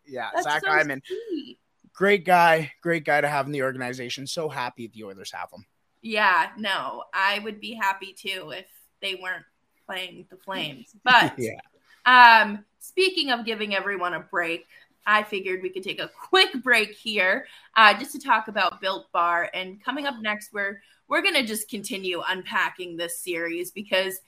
yeah, 0.06 0.30
That's 0.34 0.44
Zach 0.44 0.64
so 0.64 0.70
Hyman, 0.70 1.02
sweet. 1.06 1.58
Great 1.94 2.24
guy, 2.24 2.72
great 2.82 3.04
guy 3.04 3.20
to 3.20 3.28
have 3.28 3.46
in 3.46 3.52
the 3.52 3.62
organization. 3.62 4.26
So 4.26 4.48
happy 4.48 4.88
the 4.88 5.04
Oilers 5.04 5.32
have 5.32 5.50
him." 5.52 5.66
Yeah, 6.02 6.50
no, 6.58 7.04
I 7.14 7.38
would 7.40 7.60
be 7.60 7.74
happy 7.74 8.12
too 8.12 8.52
if 8.54 8.66
they 9.00 9.14
weren't 9.16 9.44
playing 9.86 10.26
the 10.30 10.36
Flames. 10.36 10.94
But 11.04 11.34
Yeah. 11.38 11.60
um, 12.06 12.64
speaking 12.78 13.30
of 13.30 13.44
giving 13.46 13.74
everyone 13.74 14.14
a 14.14 14.20
break, 14.20 14.66
I 15.06 15.22
figured 15.22 15.62
we 15.62 15.70
could 15.70 15.82
take 15.82 16.00
a 16.00 16.08
quick 16.08 16.62
break 16.62 16.92
here 16.92 17.46
uh, 17.76 17.98
just 17.98 18.12
to 18.12 18.18
talk 18.18 18.48
about 18.48 18.80
Built 18.80 19.10
Bar. 19.12 19.50
And 19.54 19.82
coming 19.82 20.06
up 20.06 20.16
next, 20.20 20.52
we're 20.52 20.80
we're 21.08 21.22
gonna 21.22 21.46
just 21.46 21.68
continue 21.68 22.22
unpacking 22.26 22.96
this 22.96 23.18
series 23.18 23.70
because 23.70 24.20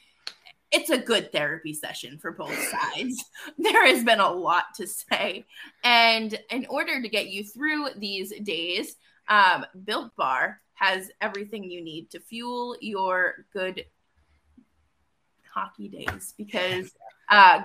it's 0.73 0.91
a 0.91 0.99
good 0.99 1.33
therapy 1.33 1.73
session 1.73 2.19
for 2.19 2.33
both 2.33 2.57
sides. 2.69 3.25
there 3.59 3.87
has 3.87 4.03
been 4.05 4.21
a 4.21 4.31
lot 4.31 4.65
to 4.77 4.87
say, 4.87 5.45
and 5.85 6.39
in 6.51 6.67
order 6.69 7.01
to 7.01 7.09
get 7.09 7.29
you 7.29 7.45
through 7.45 7.89
these 7.97 8.33
days, 8.41 8.97
um, 9.29 9.65
Built 9.85 10.15
Bar 10.17 10.61
has 10.75 11.11
everything 11.21 11.65
you 11.65 11.83
need 11.83 12.11
to 12.11 12.21
fuel 12.21 12.77
your 12.81 13.47
good 13.53 13.85
hockey 15.51 15.89
days 15.89 16.35
because 16.37 16.93
uh, 17.31 17.63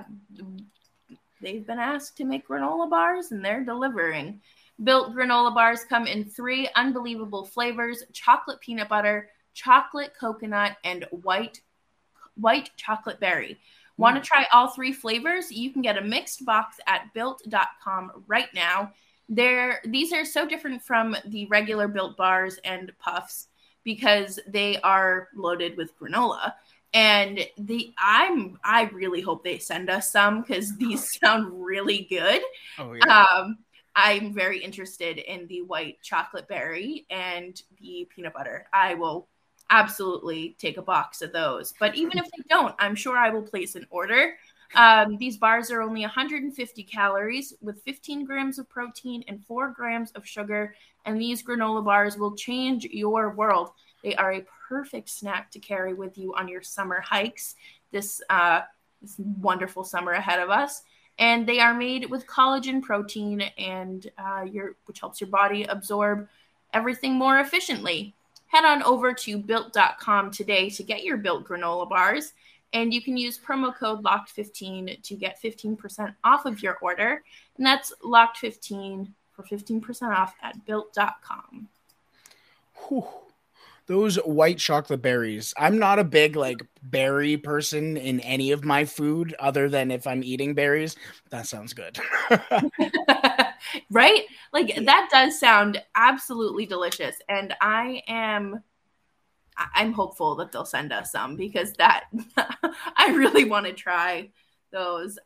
they've 1.41 1.67
been 1.67 1.79
asked 1.79 2.17
to 2.17 2.23
make 2.23 2.47
granola 2.47 2.89
bars 2.89 3.31
and 3.31 3.43
they're 3.43 3.65
delivering. 3.65 4.41
Built 4.83 5.13
granola 5.13 5.53
bars 5.53 5.83
come 5.83 6.07
in 6.07 6.23
three 6.23 6.69
unbelievable 6.75 7.45
flavors 7.45 8.03
chocolate 8.13 8.61
peanut 8.61 8.89
butter, 8.89 9.29
chocolate 9.53 10.13
coconut, 10.17 10.77
and 10.83 11.05
white 11.11 11.59
white 12.35 12.71
chocolate 12.77 13.19
berry. 13.19 13.59
Want 13.97 14.15
to 14.15 14.21
try 14.21 14.47
all 14.51 14.69
three 14.69 14.93
flavors? 14.93 15.51
You 15.51 15.71
can 15.71 15.81
get 15.81 15.97
a 15.97 16.01
mixed 16.01 16.45
box 16.45 16.79
at 16.87 17.13
built.com 17.13 18.23
right 18.27 18.47
now. 18.55 18.91
They're, 19.29 19.79
these 19.85 20.11
are 20.11 20.25
so 20.25 20.47
different 20.47 20.81
from 20.81 21.15
the 21.25 21.45
regular 21.45 21.87
built 21.87 22.17
bars 22.17 22.57
and 22.63 22.91
puffs 22.99 23.47
because 23.83 24.39
they 24.47 24.77
are 24.81 25.29
loaded 25.35 25.77
with 25.77 25.97
granola. 25.99 26.53
And 26.93 27.39
the 27.57 27.93
I'm 27.97 28.59
I 28.63 28.83
really 28.91 29.21
hope 29.21 29.43
they 29.43 29.59
send 29.59 29.89
us 29.89 30.11
some 30.11 30.41
because 30.41 30.77
these 30.77 31.17
sound 31.23 31.63
really 31.63 32.07
good. 32.09 32.41
Oh 32.77 32.95
Um, 33.07 33.59
I'm 33.95 34.33
very 34.33 34.63
interested 34.63 35.17
in 35.17 35.47
the 35.47 35.61
white 35.61 36.01
chocolate 36.01 36.47
berry 36.47 37.05
and 37.09 37.61
the 37.79 38.07
peanut 38.13 38.33
butter. 38.33 38.67
I 38.73 38.95
will 38.95 39.27
absolutely 39.71 40.55
take 40.59 40.77
a 40.77 40.81
box 40.81 41.21
of 41.21 41.33
those. 41.33 41.73
But 41.79 41.95
even 41.95 42.17
if 42.17 42.25
they 42.25 42.43
don't, 42.49 42.75
I'm 42.77 42.95
sure 42.95 43.17
I 43.17 43.29
will 43.29 43.41
place 43.41 43.75
an 43.75 43.87
order. 43.89 44.35
Um, 44.75 45.17
these 45.17 45.37
bars 45.37 45.71
are 45.71 45.81
only 45.81 46.01
150 46.01 46.83
calories 46.83 47.53
with 47.61 47.81
15 47.83 48.23
grams 48.25 48.59
of 48.59 48.69
protein 48.69 49.23
and 49.27 49.43
4 49.45 49.71
grams 49.71 50.11
of 50.11 50.27
sugar. 50.27 50.75
And 51.05 51.19
these 51.19 51.43
granola 51.43 51.83
bars 51.83 52.17
will 52.17 52.35
change 52.35 52.85
your 52.85 53.31
world. 53.31 53.71
They 54.03 54.15
are 54.15 54.33
a 54.33 54.45
perfect 54.69 55.09
snack 55.09 55.49
to 55.51 55.59
carry 55.59 55.93
with 55.93 56.17
you 56.17 56.35
on 56.35 56.47
your 56.47 56.61
summer 56.61 57.01
hikes. 57.01 57.55
This 57.91 58.21
uh, 58.29 58.61
this 59.01 59.15
wonderful 59.39 59.83
summer 59.83 60.11
ahead 60.11 60.39
of 60.39 60.49
us 60.49 60.83
and 61.19 61.47
they 61.47 61.59
are 61.59 61.73
made 61.73 62.09
with 62.09 62.27
collagen 62.27 62.81
protein 62.81 63.41
and 63.57 64.09
uh, 64.17 64.43
your 64.43 64.75
which 64.85 64.99
helps 64.99 65.19
your 65.19 65.29
body 65.29 65.63
absorb 65.63 66.27
everything 66.73 67.13
more 67.13 67.39
efficiently 67.39 68.15
head 68.51 68.65
on 68.65 68.83
over 68.83 69.13
to 69.13 69.37
built.com 69.37 70.31
today 70.31 70.69
to 70.69 70.83
get 70.83 71.03
your 71.03 71.17
built 71.17 71.47
granola 71.47 71.87
bars 71.87 72.33
and 72.73 72.93
you 72.93 73.01
can 73.01 73.17
use 73.17 73.39
promo 73.39 73.75
code 73.75 74.03
locked15 74.03 75.01
to 75.01 75.15
get 75.15 75.41
15% 75.41 76.13
off 76.23 76.45
of 76.45 76.61
your 76.61 76.77
order 76.81 77.23
and 77.57 77.65
that's 77.65 77.93
locked15 78.03 79.07
for 79.31 79.43
15% 79.43 80.15
off 80.15 80.35
at 80.41 80.65
built.com 80.65 81.67
Whew. 82.87 83.07
Those 83.87 84.15
white 84.17 84.57
chocolate 84.57 85.01
berries. 85.01 85.53
I'm 85.57 85.77
not 85.77 85.99
a 85.99 86.03
big 86.03 86.35
like 86.35 86.61
berry 86.83 87.35
person 87.35 87.97
in 87.97 88.19
any 88.21 88.51
of 88.51 88.63
my 88.63 88.85
food 88.85 89.35
other 89.39 89.69
than 89.69 89.91
if 89.91 90.07
I'm 90.07 90.23
eating 90.23 90.53
berries. 90.53 90.95
That 91.29 91.47
sounds 91.47 91.73
good. 91.73 91.99
right? 93.89 94.23
Like 94.53 94.75
that 94.85 95.09
does 95.11 95.39
sound 95.39 95.81
absolutely 95.95 96.65
delicious, 96.65 97.15
and 97.27 97.53
I 97.61 98.03
am. 98.07 98.63
I'm 99.75 99.93
hopeful 99.93 100.35
that 100.35 100.51
they'll 100.51 100.65
send 100.65 100.91
us 100.91 101.11
some 101.11 101.35
because 101.35 101.73
that 101.73 102.05
I 102.97 103.11
really 103.13 103.45
want 103.45 103.65
to 103.67 103.73
try 103.73 104.29
those. 104.71 105.19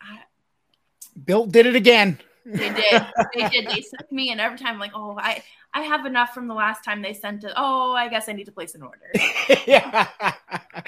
Bill 1.24 1.46
did 1.46 1.66
it 1.66 1.76
again. 1.76 2.20
They 2.46 2.70
did, 2.70 3.04
they 3.34 3.50
did. 3.50 3.68
They 3.68 3.82
sent 3.82 4.12
me, 4.12 4.30
and 4.32 4.40
every 4.40 4.58
time, 4.60 4.74
I'm 4.74 4.80
like, 4.80 4.92
oh, 4.94 5.18
I 5.18 5.44
I 5.76 5.82
have 5.82 6.06
enough 6.06 6.34
from 6.34 6.48
the 6.48 6.54
last 6.54 6.86
time 6.86 7.02
they 7.02 7.14
sent 7.14 7.44
it. 7.44 7.52
Oh, 7.58 7.92
I 7.94 8.08
guess 8.08 8.30
I 8.30 8.32
need 8.32 8.46
to 8.46 8.52
place 8.52 8.76
an 8.76 8.84
order. 8.84 9.12
yeah. 9.68 10.08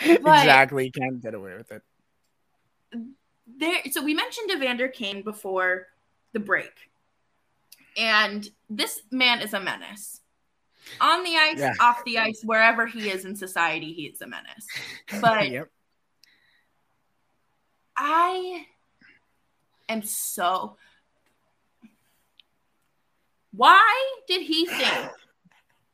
exactly. 0.01 0.85
You 0.85 0.91
can't 0.91 1.21
get 1.21 1.33
away 1.33 1.57
with 1.57 1.71
it. 1.71 1.81
there 3.57 3.81
so 3.91 4.01
we 4.01 4.13
mentioned 4.13 4.49
Evander 4.49 4.87
Kane 4.87 5.23
before 5.23 5.87
the 6.31 6.39
break. 6.39 6.71
And 7.97 8.47
this 8.69 9.01
man 9.11 9.41
is 9.41 9.53
a 9.53 9.59
menace. 9.59 10.21
On 11.01 11.23
the 11.23 11.35
ice, 11.35 11.59
Yeah. 11.59 11.73
off 11.81 12.03
the 12.05 12.19
ice, 12.19 12.41
wherever 12.43 12.85
he 12.85 13.09
is 13.09 13.25
in 13.25 13.35
society, 13.35 13.91
he 13.93 14.03
is 14.03 14.21
a 14.21 14.27
menace. 14.27 14.67
But 15.19 15.49
yep. 15.51 15.69
I 17.97 18.65
am 19.89 20.03
so 20.03 20.77
why 23.57 24.11
did 24.27 24.43
he 24.43 24.67
think 24.67 25.09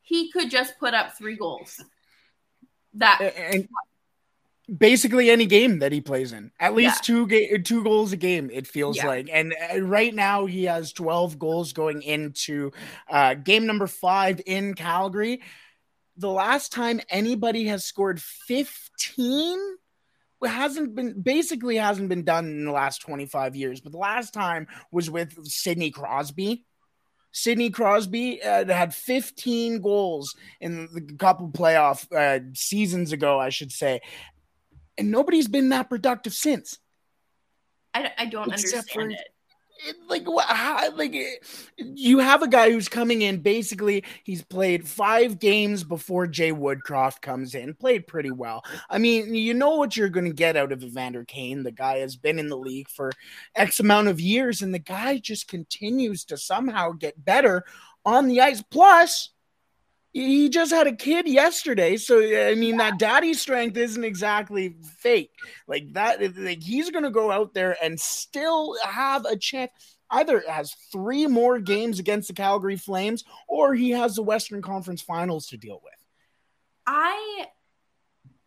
he 0.02 0.30
could 0.30 0.50
just 0.50 0.78
put 0.78 0.92
up 0.92 1.16
three 1.16 1.36
goals? 1.36 1.82
That 2.92 3.20
And 3.20 3.68
basically 4.78 5.30
any 5.30 5.46
game 5.46 5.78
that 5.80 5.92
he 5.92 6.00
plays 6.00 6.32
in, 6.32 6.50
at 6.58 6.74
least 6.74 6.96
Yeah. 7.08 7.14
two 7.14 7.26
ga- 7.26 7.58
two 7.58 7.82
goals 7.84 8.12
a 8.12 8.16
game. 8.16 8.50
It 8.52 8.66
feels 8.66 8.96
Yeah. 8.96 9.06
like, 9.08 9.28
and 9.32 9.54
uh, 9.72 9.80
right 9.80 10.14
now 10.14 10.46
he 10.46 10.64
has 10.64 10.92
12 10.92 11.38
goals 11.38 11.72
going 11.72 12.02
into 12.02 12.72
uh, 13.08 13.34
game 13.34 13.66
number 13.66 13.86
five 13.86 14.40
in 14.46 14.74
Calgary. 14.74 15.42
The 16.16 16.30
last 16.30 16.72
time 16.72 17.00
anybody 17.10 17.66
has 17.66 17.84
scored 17.84 18.22
15 18.22 19.58
hasn't 20.44 20.94
been 20.94 21.20
basically 21.22 21.76
hasn't 21.76 22.10
been 22.10 22.22
done 22.22 22.44
in 22.46 22.64
the 22.66 22.70
last 22.70 23.00
25 23.00 23.56
years 23.56 23.80
but 23.80 23.92
the 23.92 23.98
last 23.98 24.34
time 24.34 24.66
was 24.92 25.08
with 25.10 25.32
sidney 25.46 25.90
crosby 25.90 26.66
Sidney 27.36 27.70
Crosby 27.70 28.40
uh, 28.44 28.64
had 28.66 28.94
15 28.94 29.80
goals 29.80 30.36
in 30.60 30.86
the 30.92 31.00
couple 31.18 31.48
playoff 31.48 32.06
uh, 32.12 32.38
seasons 32.54 33.10
ago, 33.10 33.40
I 33.40 33.48
should 33.48 33.72
say, 33.72 34.02
and 34.98 35.10
nobody's 35.10 35.48
been 35.48 35.70
that 35.70 35.90
productive 35.90 36.34
since. 36.34 36.78
I, 37.94 38.12
I 38.18 38.26
don't 38.26 38.52
Except 38.52 38.90
understand 38.90 38.90
for, 38.92 39.10
it. 39.10 39.96
like 40.08 40.26
how, 40.48 40.90
like 40.96 41.14
you 41.78 42.18
have 42.18 42.42
a 42.42 42.48
guy 42.48 42.70
who's 42.70 42.88
coming 42.88 43.22
in 43.22 43.40
basically 43.40 44.02
he's 44.24 44.42
played 44.42 44.88
five 44.88 45.38
games 45.38 45.84
before 45.84 46.26
Jay 46.26 46.50
Woodcroft 46.50 47.20
comes 47.20 47.54
in 47.54 47.74
played 47.74 48.06
pretty 48.08 48.32
well. 48.32 48.62
I 48.90 48.98
mean 48.98 49.34
you 49.34 49.54
know 49.54 49.76
what 49.76 49.96
you're 49.96 50.08
going 50.08 50.26
to 50.26 50.32
get 50.32 50.56
out 50.56 50.72
of 50.72 50.82
Evander 50.82 51.24
Kane. 51.24 51.62
The 51.62 51.72
guy 51.72 51.98
has 51.98 52.16
been 52.16 52.38
in 52.38 52.48
the 52.48 52.58
league 52.58 52.88
for 52.88 53.12
X 53.54 53.78
amount 53.78 54.08
of 54.08 54.20
years 54.20 54.62
and 54.62 54.74
the 54.74 54.80
guy 54.80 55.18
just 55.18 55.46
continues 55.46 56.24
to 56.26 56.36
somehow 56.36 56.92
get 56.92 57.24
better 57.24 57.64
on 58.04 58.26
the 58.26 58.40
ice. 58.40 58.62
Plus 58.70 59.30
he 60.14 60.48
just 60.48 60.72
had 60.72 60.86
a 60.86 60.94
kid 60.94 61.28
yesterday 61.28 61.96
so 61.96 62.20
i 62.48 62.54
mean 62.54 62.78
that 62.78 62.98
daddy 62.98 63.34
strength 63.34 63.76
isn't 63.76 64.04
exactly 64.04 64.74
fake. 65.04 65.32
Like 65.66 65.92
that 65.92 66.36
like 66.36 66.62
he's 66.62 66.90
gonna 66.90 67.10
go 67.10 67.30
out 67.30 67.52
there 67.52 67.76
and 67.82 68.00
still 68.00 68.76
have 68.82 69.26
a 69.26 69.36
chance. 69.36 69.70
Either 70.10 70.42
has 70.48 70.74
three 70.92 71.26
more 71.26 71.58
games 71.58 71.98
against 71.98 72.28
the 72.28 72.34
calgary 72.34 72.76
flames 72.76 73.24
or 73.48 73.74
he 73.74 73.90
has 73.90 74.16
the 74.16 74.22
western 74.22 74.62
conference 74.62 75.02
finals 75.02 75.46
to 75.48 75.56
deal 75.56 75.80
with. 75.82 75.92
I 76.86 77.46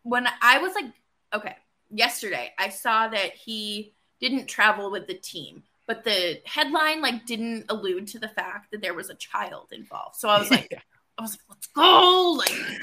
when 0.02 0.26
i 0.42 0.58
was 0.58 0.74
like 0.74 0.86
okay 1.34 1.56
yesterday 1.90 2.52
i 2.58 2.68
saw 2.68 3.08
that 3.08 3.34
he 3.34 3.94
didn't 4.20 4.46
travel 4.46 4.90
with 4.90 5.06
the 5.06 5.14
team 5.14 5.62
but 5.86 6.04
the 6.04 6.40
headline 6.44 7.02
like 7.02 7.26
didn't 7.26 7.66
allude 7.68 8.06
to 8.06 8.18
the 8.18 8.28
fact 8.28 8.70
that 8.70 8.80
there 8.80 8.94
was 8.94 9.10
a 9.10 9.14
child 9.14 9.68
involved. 9.72 10.16
So 10.16 10.28
i 10.28 10.38
was 10.38 10.50
like 10.58 10.72
I 11.18 11.22
was 11.22 11.32
like, 11.32 11.40
let's 11.48 11.66
go. 11.68 12.36
Like, 12.38 12.80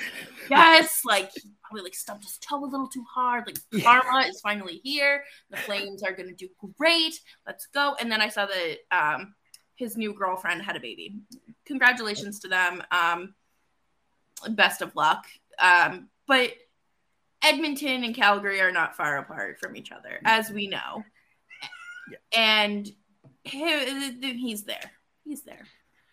yes, 0.49 1.01
like 1.05 1.31
he 1.33 1.51
probably 1.63 1.83
like 1.83 1.95
stubbed 1.95 2.23
his 2.23 2.37
toe 2.37 2.63
a 2.63 2.65
little 2.65 2.87
too 2.87 3.05
hard. 3.09 3.45
Like 3.47 3.83
karma 3.83 4.27
is 4.27 4.41
finally 4.41 4.81
here. 4.83 5.23
The 5.49 5.57
Flames 5.57 6.03
are 6.03 6.11
gonna 6.11 6.33
do 6.33 6.49
great. 6.77 7.17
Let's 7.47 7.67
go. 7.67 7.95
And 7.99 8.11
then 8.11 8.21
I 8.21 8.29
saw 8.29 8.45
that 8.45 8.77
um 8.91 9.35
his 9.75 9.95
new 9.95 10.13
girlfriend 10.13 10.61
had 10.61 10.75
a 10.75 10.79
baby. 10.81 11.15
Congratulations 11.65 12.39
to 12.41 12.47
them. 12.49 12.83
Um 12.91 13.33
best 14.49 14.81
of 14.81 14.95
luck. 14.95 15.25
Um, 15.59 16.09
but 16.27 16.51
Edmonton 17.43 18.03
and 18.03 18.15
Calgary 18.15 18.59
are 18.61 18.71
not 18.71 18.95
far 18.95 19.17
apart 19.17 19.59
from 19.59 19.75
each 19.75 19.91
other, 19.91 20.19
as 20.25 20.49
we 20.51 20.67
know. 20.67 21.03
Yeah. 22.11 22.17
And 22.37 22.89
he, 23.43 24.19
he's 24.21 24.63
there. 24.63 24.91
He's 25.23 25.43
there. 25.43 25.65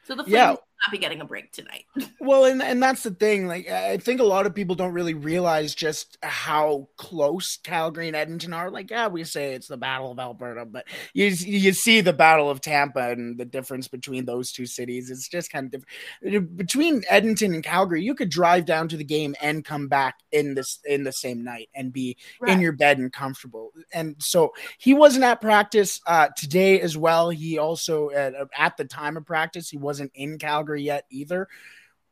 So 0.05 0.15
the 0.15 0.25
Flames 0.25 0.33
yeah 0.33 0.57
not 0.87 0.93
be 0.93 0.99
getting 0.99 1.21
a 1.21 1.25
break 1.25 1.53
tonight. 1.53 1.85
well, 2.21 2.45
and 2.45 2.63
and 2.63 2.83
that's 2.83 3.03
the 3.03 3.11
thing. 3.11 3.47
Like 3.47 3.69
I 3.69 3.97
think 3.99 4.21
a 4.21 4.25
lot 4.25 4.47
of 4.47 4.55
people 4.55 4.75
don't 4.75 4.93
really 4.93 5.15
realize 5.15 5.75
just 5.75 6.19
how 6.23 6.89
close 6.97 7.59
Calgary 7.63 8.09
and 8.09 8.17
Edmonton 8.17 8.53
are. 8.53 8.71
Like, 8.71 8.91
yeah, 8.91 9.09
we 9.09 9.25
say 9.25 9.55
it's 9.55 9.69
the 9.69 9.77
Battle 9.77 10.11
of 10.11 10.19
Alberta, 10.19 10.65
but 10.65 10.87
you 11.15 11.27
you 11.27 11.73
see 11.73 12.01
the 12.01 12.13
Battle 12.13 12.51
of 12.51 12.61
Tampa 12.61 13.11
and 13.11 13.39
the 13.39 13.45
difference 13.45 13.89
between 13.89 14.25
those 14.25 14.53
two 14.53 14.67
cities. 14.67 15.11
It's 15.11 15.29
just 15.29 15.53
kind 15.53 15.67
of 15.67 15.83
different. 16.23 16.57
Between 16.57 17.03
Edmonton 17.09 17.55
and 17.55 17.63
Calgary, 17.63 18.03
you 18.03 18.15
could 18.15 18.31
drive 18.31 18.65
down 18.65 18.89
to 18.89 18.97
the 18.97 19.05
game 19.05 19.35
and 19.41 19.65
come 19.65 19.89
back 19.89 20.17
in 20.33 20.55
this 20.55 20.81
in 20.85 21.05
the 21.05 21.13
same 21.13 21.45
night 21.45 21.69
and 21.75 21.93
be 21.93 22.17
right. 22.41 22.53
in 22.53 22.61
your 22.61 22.73
bed 22.73 22.99
and 22.99 23.13
comfortable. 23.13 23.73
And 23.93 24.17
so 24.19 24.53
he 24.79 24.95
wasn't 24.95 25.25
at 25.25 25.41
practice 25.41 26.01
uh, 26.07 26.29
today 26.37 26.81
as 26.81 26.97
well. 26.97 27.31
He 27.31 27.59
also 27.59 28.11
at, 28.11 28.35
at 28.57 28.77
the 28.77 28.85
time 28.85 29.17
of 29.17 29.27
practice 29.27 29.69
he 29.69 29.77
wasn't 29.77 30.11
in 30.15 30.39
Calgary 30.39 30.72
yet 30.77 31.07
either. 31.11 31.49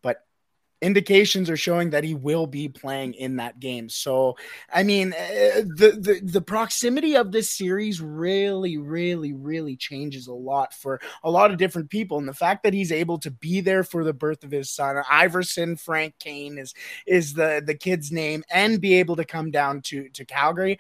But 0.03 0.25
indications 0.83 1.51
are 1.51 1.57
showing 1.59 1.91
that 1.91 2.05
he 2.05 2.15
will 2.15 2.47
be 2.47 2.69
playing 2.69 3.13
in 3.15 3.37
that 3.37 3.61
game. 3.61 3.91
So, 3.91 4.37
I 4.73 4.83
mean, 4.83 5.13
uh, 5.13 5.61
the, 5.77 5.99
the 6.01 6.21
the 6.23 6.41
proximity 6.41 7.17
of 7.17 7.33
this 7.33 7.51
series 7.51 8.01
really, 8.01 8.79
really, 8.79 9.35
really 9.35 9.77
changes 9.77 10.27
a 10.27 10.33
lot 10.33 10.73
for 10.73 11.01
a 11.23 11.31
lot 11.31 11.51
of 11.51 11.59
different 11.59 11.91
people. 11.91 12.17
And 12.19 12.27
the 12.27 12.33
fact 12.33 12.63
that 12.63 12.73
he's 12.73 12.93
able 12.93 13.19
to 13.19 13.31
be 13.31 13.61
there 13.61 13.85
for 13.85 14.05
the 14.05 14.15
birth 14.15 14.43
of 14.43 14.51
his 14.51 14.71
son, 14.71 15.03
Iverson 15.11 15.77
Frank 15.77 16.15
Kane 16.19 16.57
is 16.57 16.73
is 17.07 17.35
the 17.35 17.63
the 17.65 17.75
kid's 17.75 18.11
name, 18.11 18.43
and 18.51 18.81
be 18.81 18.95
able 18.95 19.17
to 19.17 19.25
come 19.25 19.51
down 19.51 19.83
to 19.83 20.09
to 20.11 20.25
Calgary, 20.25 20.79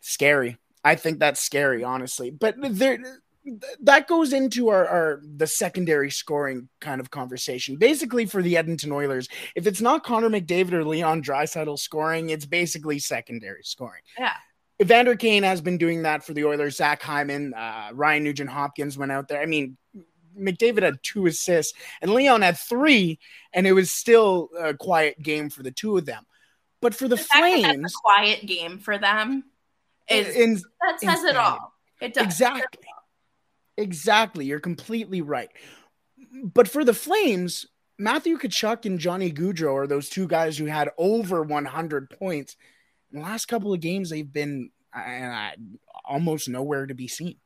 scary. 0.00 0.56
I 0.82 0.94
think 0.94 1.18
that's 1.18 1.40
scary, 1.40 1.82
honestly. 1.82 2.30
But 2.30 2.54
there 2.60 2.98
that 3.80 4.08
goes 4.08 4.32
into 4.32 4.68
our, 4.68 4.86
our 4.86 5.22
the 5.22 5.46
secondary 5.46 6.10
scoring 6.10 6.68
kind 6.80 7.00
of 7.00 7.10
conversation. 7.10 7.76
Basically, 7.76 8.26
for 8.26 8.42
the 8.42 8.56
Edmonton 8.56 8.92
Oilers, 8.92 9.28
if 9.54 9.66
it's 9.66 9.80
not 9.80 10.04
Connor 10.04 10.30
McDavid 10.30 10.72
or 10.72 10.84
Leon 10.84 11.22
Draisaitl 11.22 11.78
scoring, 11.78 12.30
it's 12.30 12.46
basically 12.46 12.98
secondary 12.98 13.62
scoring. 13.62 14.02
Yeah. 14.18 14.34
Evander 14.80 15.16
Kane 15.16 15.42
has 15.42 15.60
been 15.60 15.78
doing 15.78 16.02
that 16.02 16.24
for 16.24 16.34
the 16.34 16.44
Oilers. 16.44 16.76
Zach 16.76 17.02
Hyman, 17.02 17.54
uh, 17.54 17.90
Ryan 17.92 18.24
Nugent 18.24 18.50
Hopkins 18.50 18.98
went 18.98 19.12
out 19.12 19.28
there. 19.28 19.40
I 19.40 19.46
mean, 19.46 19.76
McDavid 20.38 20.82
had 20.82 20.98
two 21.02 21.26
assists 21.26 21.72
and 22.02 22.12
Leon 22.12 22.42
had 22.42 22.58
three, 22.58 23.18
and 23.54 23.66
it 23.66 23.72
was 23.72 23.90
still 23.90 24.50
a 24.58 24.74
quiet 24.74 25.20
game 25.22 25.48
for 25.48 25.62
the 25.62 25.70
two 25.70 25.96
of 25.96 26.04
them. 26.04 26.26
But 26.82 26.94
for 26.94 27.08
the, 27.08 27.16
the 27.16 27.22
Flames, 27.22 27.94
a 27.94 27.98
quiet 28.02 28.46
game 28.46 28.78
for 28.78 28.98
them 28.98 29.44
is 30.10 30.36
in, 30.36 30.60
that 30.82 31.00
says 31.00 31.24
it 31.24 31.36
all. 31.36 31.72
It 32.00 32.12
does 32.12 32.24
exactly. 32.24 32.62
Exactly. 33.76 34.46
You're 34.46 34.60
completely 34.60 35.20
right. 35.20 35.50
But 36.42 36.68
for 36.68 36.84
the 36.84 36.94
Flames, 36.94 37.66
Matthew 37.98 38.38
Tkachuk 38.38 38.84
and 38.84 38.98
Johnny 38.98 39.32
Gaudreau 39.32 39.74
are 39.74 39.86
those 39.86 40.08
two 40.08 40.26
guys 40.26 40.58
who 40.58 40.66
had 40.66 40.90
over 40.98 41.42
100 41.42 42.10
points. 42.10 42.56
In 43.12 43.20
the 43.20 43.24
last 43.24 43.46
couple 43.46 43.72
of 43.72 43.80
games, 43.80 44.10
they've 44.10 44.30
been 44.30 44.70
uh, 44.94 45.50
almost 46.04 46.48
nowhere 46.48 46.86
to 46.86 46.94
be 46.94 47.08
seen. 47.08 47.36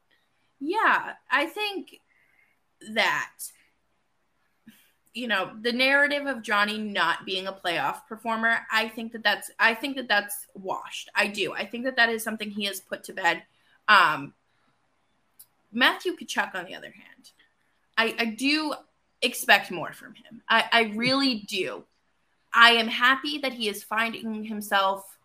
Yeah, 0.61 1.13
I 1.31 1.47
think 1.47 2.01
that 2.95 3.31
you 5.13 5.27
know 5.27 5.51
the 5.61 5.73
narrative 5.73 6.27
of 6.27 6.43
Johnny 6.43 6.79
not 6.79 7.25
being 7.25 7.47
a 7.47 7.53
playoff 7.53 8.07
performer. 8.07 8.59
I 8.71 8.89
think 8.89 9.13
that 9.13 9.23
that's 9.23 9.51
I 9.59 9.75
think 9.75 9.97
that 9.97 10.09
that's 10.09 10.47
washed. 10.55 11.11
I 11.15 11.27
do. 11.29 11.53
I 11.53 11.65
think 11.65 11.85
that 11.85 11.97
that 11.97 12.11
is 12.11 12.23
something 12.23 12.51
he 12.51 12.67
has 12.67 12.81
put 12.81 13.05
to 13.05 13.13
bed. 13.13 13.43
Um, 13.89 14.35
Matthew 15.73 16.17
Tkachuk, 16.17 16.55
on 16.55 16.65
the 16.65 16.75
other 16.75 16.93
hand, 16.93 17.31
I, 17.97 18.15
I 18.19 18.25
do 18.27 18.75
expect 19.23 19.71
more 19.71 19.93
from 19.93 20.15
him. 20.15 20.43
I, 20.49 20.65
I 20.73 20.83
really 20.95 21.47
do. 21.49 21.85
I 22.53 22.73
am 22.73 22.89
happy 22.89 23.39
that 23.39 23.53
he 23.53 23.69
is 23.69 23.85
finding 23.85 24.45
himself 24.45 25.19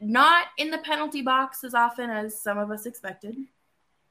not 0.00 0.46
in 0.58 0.70
the 0.70 0.78
penalty 0.78 1.22
box 1.22 1.62
as 1.64 1.74
often 1.74 2.10
as 2.10 2.40
some 2.40 2.58
of 2.58 2.70
us 2.70 2.86
expected. 2.86 3.36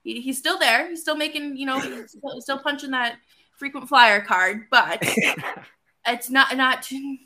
He, 0.04 0.22
he's 0.22 0.38
still 0.38 0.58
there. 0.58 0.88
He's 0.90 1.02
still 1.02 1.18
making, 1.18 1.58
you 1.58 1.66
know, 1.66 1.80
still, 1.80 2.42
still 2.42 2.60
punching 2.60 2.92
that 2.92 3.18
frequent 3.58 3.90
flyer 3.90 4.22
card, 4.22 4.68
but 4.72 5.00
it's 6.08 6.30
not 6.30 6.56
not 6.56 6.84
to, 6.84 7.18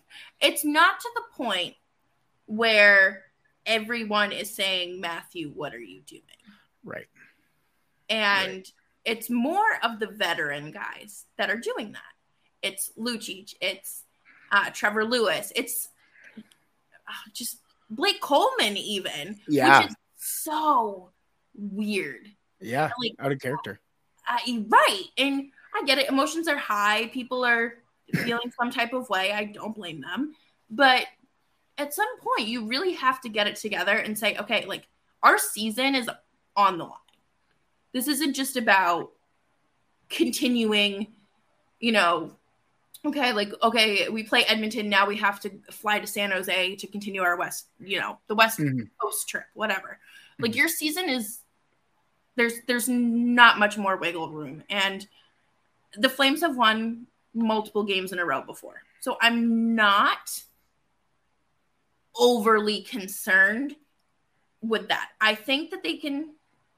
it's 0.42 0.66
not 0.66 1.00
to 1.00 1.10
the 1.16 1.44
point 1.44 1.76
where 2.46 3.24
everyone 3.66 4.32
is 4.32 4.54
saying, 4.54 5.00
Matthew, 5.00 5.52
what 5.52 5.74
are 5.74 5.80
you 5.80 6.02
doing? 6.02 6.22
Right. 6.84 7.08
And 8.10 8.52
right. 8.52 8.72
it's 9.06 9.30
more 9.30 9.78
of 9.84 10.00
the 10.00 10.08
veteran 10.08 10.72
guys 10.72 11.26
that 11.38 11.50
are 11.50 11.58
doing 11.58 11.94
that. 11.94 12.02
It's 12.62 12.92
Lucic, 12.98 13.54
it's 13.60 14.04
uh, 14.52 14.70
Trevor 14.72 15.06
Lewis, 15.06 15.52
it's 15.56 15.89
uh, 16.38 17.32
just 17.34 17.58
Blake 17.89 18.22
Coleman, 18.22 18.78
even. 18.78 19.39
Yeah. 19.48 19.82
Which 19.82 19.89
is 19.89 19.96
so 20.18 21.10
weird. 21.56 22.28
Yeah. 22.60 22.92
Like, 23.02 23.13
out 23.20 23.32
of 23.32 23.39
character. 23.39 23.80
Uh, 24.28 24.38
right. 24.68 25.04
And 25.18 25.52
I 25.76 25.84
get 25.86 25.98
it. 25.98 26.10
Emotions 26.10 26.48
are 26.48 26.58
high. 26.58 27.08
People 27.08 27.44
are 27.44 27.76
feeling 28.13 28.52
some 28.58 28.72
type 28.72 28.94
of 28.94 29.10
way. 29.10 29.32
I 29.32 29.46
don't 29.46 29.76
blame 29.76 30.02
them. 30.02 30.34
But 30.70 31.06
at 31.78 31.94
some 31.94 32.08
point, 32.20 32.48
you 32.48 32.68
really 32.68 32.94
have 32.94 33.20
to 33.22 33.30
get 33.30 33.48
it 33.48 33.56
together 33.58 33.98
and 33.98 34.18
say, 34.18 34.38
okay, 34.38 34.66
like 34.66 34.88
our 35.22 35.38
season 35.38 35.96
is 35.96 36.10
on 36.56 36.78
the 36.78 36.86
line. 36.86 36.98
This 37.93 38.08
isn't 38.08 38.34
just 38.34 38.58
about 38.58 39.12
continuing, 40.10 41.08
you 41.79 41.91
know, 41.91 42.36
okay, 43.06 43.34
like, 43.34 43.53
okay, 43.62 44.10
we 44.10 44.23
play 44.23 44.43
Edmonton. 44.45 44.89
Now 44.89 45.08
we 45.08 45.17
have 45.17 45.39
to 45.41 45.51
fly 45.71 45.99
to 45.99 46.08
San 46.08 46.32
Jose 46.32 46.75
to 46.75 46.88
continue 46.88 47.21
our 47.21 47.38
West, 47.38 47.67
you 47.79 47.99
know, 47.99 48.17
the 48.27 48.36
West 48.36 48.60
mm-hmm. 48.60 48.82
Coast 49.01 49.29
trip, 49.29 49.45
whatever. 49.53 49.99
Like 50.39 50.51
mm-hmm. 50.51 50.60
your 50.60 50.67
season 50.67 51.10
is 51.10 51.39
there's 52.36 52.53
there's 52.67 52.89
not 52.89 53.60
much 53.60 53.77
more 53.77 53.97
wiggle 53.97 54.29
room. 54.29 54.63
And 54.69 55.08
the 55.97 56.10
Flames 56.10 56.41
have 56.41 56.58
won 56.58 57.08
multiple 57.34 57.84
games 57.84 58.12
in 58.12 58.19
a 58.19 58.25
row 58.25 58.41
before. 58.41 58.82
So 59.01 59.17
I'm 59.21 59.75
not 59.75 60.41
overly 62.15 62.82
concerned 62.82 63.75
with 64.62 64.88
that. 64.89 65.10
I 65.19 65.36
think 65.36 65.71
that 65.71 65.84
they 65.84 65.97
can 65.97 66.36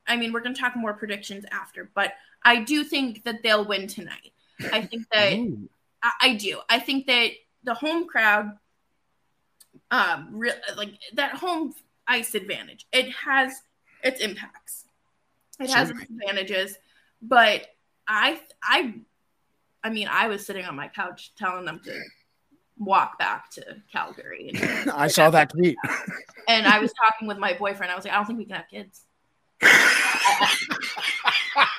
I 0.08 0.18
mean, 0.18 0.34
we're 0.34 0.42
going 0.42 0.56
to 0.56 0.62
talk 0.62 0.76
more 0.76 0.94
predictions 0.94 1.46
after, 1.52 1.90
but 1.94 2.14
I 2.44 2.62
do 2.64 2.84
think 2.84 3.24
that 3.24 3.42
they'll 3.44 3.66
win 3.66 3.88
tonight. 3.88 4.34
I 4.72 4.82
think 4.82 5.08
that 5.12 5.34
I, 6.04 6.12
I, 6.22 6.36
do. 6.36 6.60
I 6.70 6.80
think 6.80 7.08
that 7.08 7.32
the 7.64 7.74
home 7.74 8.08
crowd, 8.08 8.58
um, 9.92 10.30
re- 10.32 10.54
like 10.78 10.94
that 11.14 11.36
home 11.36 11.74
ice 12.08 12.36
advantage, 12.36 12.86
it 12.92 13.12
has 13.12 13.62
its 14.04 14.22
impacts. 14.22 14.86
It 15.60 15.70
has 15.70 15.90
its 15.90 16.02
advantages, 16.02 16.78
but 17.22 17.66
I, 18.08 18.40
I, 18.62 18.96
I 19.84 19.90
mean, 19.90 20.08
I 20.10 20.28
was 20.28 20.46
sitting 20.46 20.66
on 20.66 20.76
my 20.76 20.90
couch 20.90 21.34
telling 21.36 21.66
them 21.66 21.80
to 21.86 22.02
walk 22.78 23.18
back 23.18 23.50
to 23.52 23.82
Calgary. 23.92 24.52
And, 24.54 24.90
I 24.96 25.08
saw 25.08 25.30
that 25.30 25.50
tweet. 25.52 25.78
And 26.48 26.68
I 26.68 26.80
was 26.80 26.94
talking 26.94 27.28
with 27.28 27.38
my 27.38 27.54
boyfriend. 27.54 27.92
I 27.92 27.96
was 27.96 28.06
like, 28.06 28.14
I 28.14 28.18
don't 28.18 28.26
think 28.26 28.40
we 28.40 28.46
can 28.46 28.56
have 28.56 28.68
kids. 28.68 29.02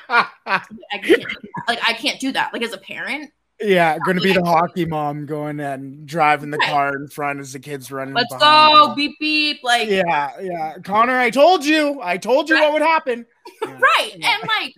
I 0.08 0.62
can't, 1.02 1.24
like 1.68 1.80
I 1.86 1.92
can't 1.92 2.20
do 2.20 2.32
that. 2.32 2.52
Like 2.52 2.62
as 2.62 2.72
a 2.72 2.78
parent. 2.78 3.30
Yeah, 3.60 3.96
going 4.04 4.18
to 4.18 4.22
be 4.22 4.34
the 4.34 4.44
hockey 4.44 4.84
mom 4.84 5.24
going 5.24 5.60
and 5.60 6.06
driving 6.06 6.50
the 6.50 6.58
car 6.58 6.94
in 6.94 7.08
front 7.08 7.40
as 7.40 7.54
the 7.54 7.58
kids 7.58 7.90
running. 7.90 8.12
Let's 8.12 8.34
go, 8.36 8.92
beep 8.94 9.18
beep. 9.18 9.60
Like 9.64 9.88
yeah, 9.88 10.32
yeah. 10.40 10.76
Connor, 10.84 11.18
I 11.18 11.30
told 11.30 11.64
you, 11.64 11.98
I 12.02 12.18
told 12.18 12.50
you 12.50 12.56
right. 12.56 12.64
what 12.64 12.74
would 12.74 12.82
happen. 12.82 13.26
Yeah. 13.62 13.78
right, 13.78 14.12
and 14.12 14.48
like 14.48 14.74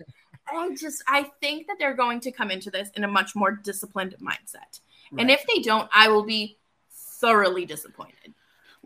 I 0.47 0.75
just 0.75 1.03
I 1.07 1.29
think 1.41 1.67
that 1.67 1.77
they're 1.79 1.95
going 1.95 2.19
to 2.21 2.31
come 2.31 2.51
into 2.51 2.69
this 2.69 2.89
in 2.95 3.03
a 3.03 3.07
much 3.07 3.35
more 3.35 3.51
disciplined 3.51 4.15
mindset. 4.21 4.79
Right. 5.11 5.21
And 5.21 5.31
if 5.31 5.43
they 5.47 5.61
don't, 5.61 5.89
I 5.91 6.07
will 6.07 6.23
be 6.23 6.59
thoroughly 7.19 7.65
disappointed. 7.65 8.33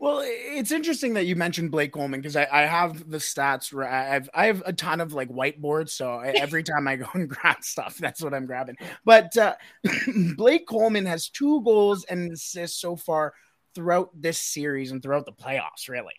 Well, 0.03 0.21
it's 0.25 0.73
interesting 0.73 1.13
that 1.13 1.27
you 1.27 1.37
mentioned 1.37 1.71
Blake 1.71 1.93
Coleman 1.93 2.19
because 2.19 2.35
I, 2.35 2.45
I, 2.51 2.63
have 2.63 3.09
the 3.09 3.19
stats. 3.19 3.73
I 3.73 4.15
have 4.15 4.29
I 4.33 4.47
have 4.47 4.61
a 4.65 4.73
ton 4.73 4.99
of 4.99 5.13
like 5.13 5.29
whiteboards, 5.29 5.91
so 5.91 6.19
every 6.19 6.61
time 6.61 6.89
I 6.89 6.97
go 6.97 7.05
and 7.13 7.29
grab 7.29 7.63
stuff, 7.63 7.97
that's 7.99 8.21
what 8.21 8.33
I'm 8.33 8.45
grabbing. 8.45 8.75
But 9.05 9.37
uh, 9.37 9.55
Blake 10.35 10.67
Coleman 10.67 11.05
has 11.05 11.29
two 11.29 11.63
goals 11.63 12.03
and 12.03 12.33
assists 12.33 12.81
so 12.81 12.97
far 12.97 13.33
throughout 13.75 14.09
this 14.13 14.41
series 14.41 14.91
and 14.91 15.01
throughout 15.01 15.25
the 15.25 15.31
playoffs. 15.31 15.87
Really, 15.87 16.15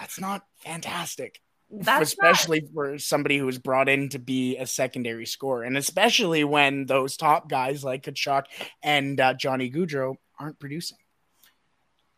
that's 0.00 0.18
not 0.18 0.40
fantastic. 0.56 1.42
That's 1.70 2.08
especially 2.08 2.62
not... 2.62 2.70
for 2.72 2.98
somebody 2.98 3.36
who 3.36 3.44
was 3.44 3.58
brought 3.58 3.90
in 3.90 4.08
to 4.08 4.18
be 4.18 4.56
a 4.56 4.66
secondary 4.66 5.26
scorer, 5.26 5.64
and 5.64 5.76
especially 5.76 6.44
when 6.44 6.86
those 6.86 7.18
top 7.18 7.50
guys 7.50 7.84
like 7.84 8.04
Tkachuk 8.04 8.44
and 8.82 9.20
uh, 9.20 9.34
Johnny 9.34 9.70
Gaudreau 9.70 10.14
aren't 10.40 10.58
producing. 10.58 10.96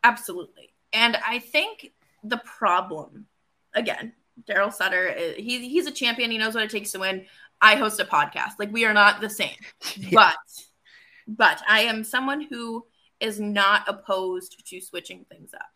Absolutely, 0.05 0.73
and 0.93 1.17
I 1.27 1.39
think 1.39 1.93
the 2.25 2.39
problem, 2.39 3.27
again, 3.75 4.13
Daryl 4.49 4.73
Sutter, 4.73 5.15
uh, 5.17 5.41
he, 5.41 5.69
he's 5.69 5.87
a 5.87 5.93
champion. 5.93 6.31
He 6.31 6.39
knows 6.39 6.55
what 6.55 6.65
it 6.65 6.71
takes 6.71 6.93
to 6.93 7.01
win. 7.01 7.27
I 7.61 7.77
host 7.77 8.01
a 8.01 8.05
podcast. 8.05 8.53
Like 8.59 8.73
we 8.73 8.85
are 8.85 8.95
not 8.95 9.21
the 9.21 9.31
same, 9.31 9.57
yeah. 9.97 10.09
but 10.13 10.37
but 11.27 11.63
I 11.69 11.83
am 11.83 12.05
someone 12.05 12.41
who 12.43 12.87
is 13.21 13.39
not 13.39 13.89
opposed 13.89 14.67
to 14.67 14.81
switching 14.81 15.25
things 15.31 15.53
up. 15.55 15.69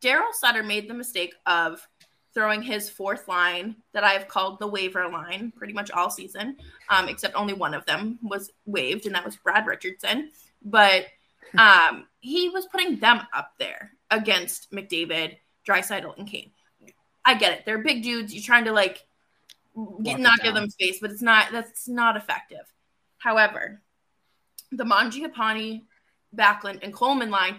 Daryl 0.00 0.32
Sutter 0.32 0.62
made 0.62 0.88
the 0.88 0.94
mistake 0.94 1.34
of 1.46 1.86
throwing 2.34 2.62
his 2.62 2.88
fourth 2.88 3.28
line 3.28 3.76
that 3.92 4.04
I've 4.04 4.28
called 4.28 4.58
the 4.58 4.66
waiver 4.66 5.06
line 5.08 5.52
pretty 5.54 5.74
much 5.74 5.90
all 5.90 6.08
season, 6.08 6.56
um, 6.88 7.08
except 7.08 7.34
only 7.34 7.52
one 7.52 7.74
of 7.74 7.84
them 7.84 8.18
was 8.22 8.50
waived, 8.64 9.06
and 9.06 9.14
that 9.14 9.24
was 9.24 9.36
Brad 9.36 9.66
Richardson. 9.66 10.30
But 10.64 11.06
um, 11.58 12.06
he 12.22 12.48
was 12.48 12.66
putting 12.66 12.98
them 12.98 13.20
up 13.34 13.52
there 13.58 13.92
against 14.10 14.72
McDavid, 14.72 15.36
Draisaitl, 15.68 16.16
and 16.16 16.26
Kane. 16.26 16.52
I 17.24 17.34
get 17.34 17.52
it; 17.52 17.66
they're 17.66 17.82
big 17.82 18.02
dudes. 18.02 18.32
You're 18.32 18.42
trying 18.42 18.64
to 18.64 18.72
like 18.72 19.06
get, 20.02 20.18
not 20.18 20.42
give 20.42 20.54
them 20.54 20.70
space, 20.70 20.98
but 21.00 21.10
it's 21.10 21.22
not 21.22 21.52
that's 21.52 21.88
not 21.88 22.16
effective. 22.16 22.72
However, 23.18 23.82
the 24.70 24.84
Mangiapane, 24.84 25.82
Backlund, 26.34 26.80
and 26.82 26.94
Coleman 26.94 27.30
line 27.30 27.56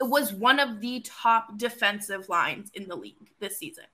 was 0.00 0.32
one 0.32 0.60
of 0.60 0.80
the 0.80 1.00
top 1.06 1.56
defensive 1.56 2.28
lines 2.28 2.70
in 2.74 2.88
the 2.88 2.96
league 2.96 3.30
this 3.40 3.56
season 3.56 3.84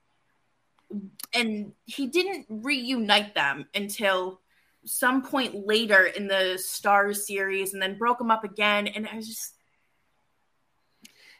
and 1.33 1.71
he 1.85 2.07
didn't 2.07 2.45
reunite 2.49 3.35
them 3.35 3.67
until 3.75 4.41
some 4.85 5.21
point 5.21 5.67
later 5.67 6.05
in 6.05 6.27
the 6.27 6.57
Stars 6.57 7.27
series 7.27 7.73
and 7.73 7.81
then 7.81 7.97
broke 7.97 8.17
them 8.17 8.31
up 8.31 8.43
again. 8.43 8.87
And 8.87 9.07
I 9.07 9.15
was 9.15 9.27
just. 9.27 9.55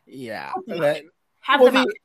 Yeah. 0.10 0.52
That, 0.68 1.04
have 1.42 1.62
well, 1.62 1.72
them 1.72 1.86
the, 1.86 1.96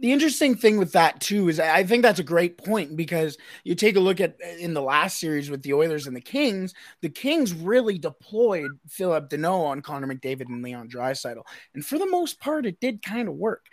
the 0.00 0.12
interesting 0.12 0.56
thing 0.56 0.78
with 0.78 0.92
that 0.92 1.20
too 1.20 1.48
is 1.48 1.60
I 1.60 1.84
think 1.84 2.02
that's 2.02 2.20
a 2.20 2.24
great 2.24 2.56
point 2.56 2.96
because 2.96 3.36
you 3.64 3.74
take 3.74 3.96
a 3.96 4.00
look 4.00 4.20
at 4.20 4.36
uh, 4.44 4.56
in 4.58 4.74
the 4.74 4.82
last 4.82 5.18
series 5.18 5.50
with 5.50 5.62
the 5.62 5.74
Oilers 5.74 6.06
and 6.06 6.16
the 6.16 6.20
Kings, 6.20 6.74
the 7.02 7.08
Kings 7.08 7.52
really 7.52 7.98
deployed 7.98 8.70
Phillip 8.88 9.28
Danault 9.28 9.66
on 9.66 9.82
Connor 9.82 10.06
McDavid 10.06 10.48
and 10.48 10.62
Leon 10.62 10.88
Draisaitl, 10.88 11.42
and 11.74 11.84
for 11.84 11.98
the 11.98 12.06
most 12.06 12.40
part, 12.40 12.66
it 12.66 12.80
did 12.80 13.02
kind 13.02 13.28
of 13.28 13.34
work 13.34 13.66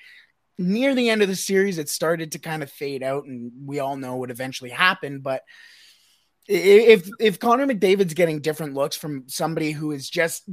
near 0.58 0.95
the 0.95 1.10
end 1.10 1.21
of 1.21 1.27
the 1.27 1.36
series, 1.36 1.77
it 1.77 1.89
started 1.89 2.32
to 2.32 2.39
kind 2.39 2.63
of 2.63 2.71
fade 2.71 3.03
out, 3.03 3.25
and 3.25 3.51
we 3.65 3.80
all 3.80 3.95
know 3.95 4.15
what 4.15 4.32
eventually 4.32 4.69
happened. 4.69 5.23
But 5.23 5.43
if 6.47 7.10
if 7.19 7.39
Connor 7.39 7.67
McDavid's 7.67 8.13
getting 8.13 8.39
different 8.39 8.73
looks 8.73 8.95
from 8.95 9.27
somebody 9.27 9.71
who 9.71 9.91
is 9.91 10.10
just 10.10 10.43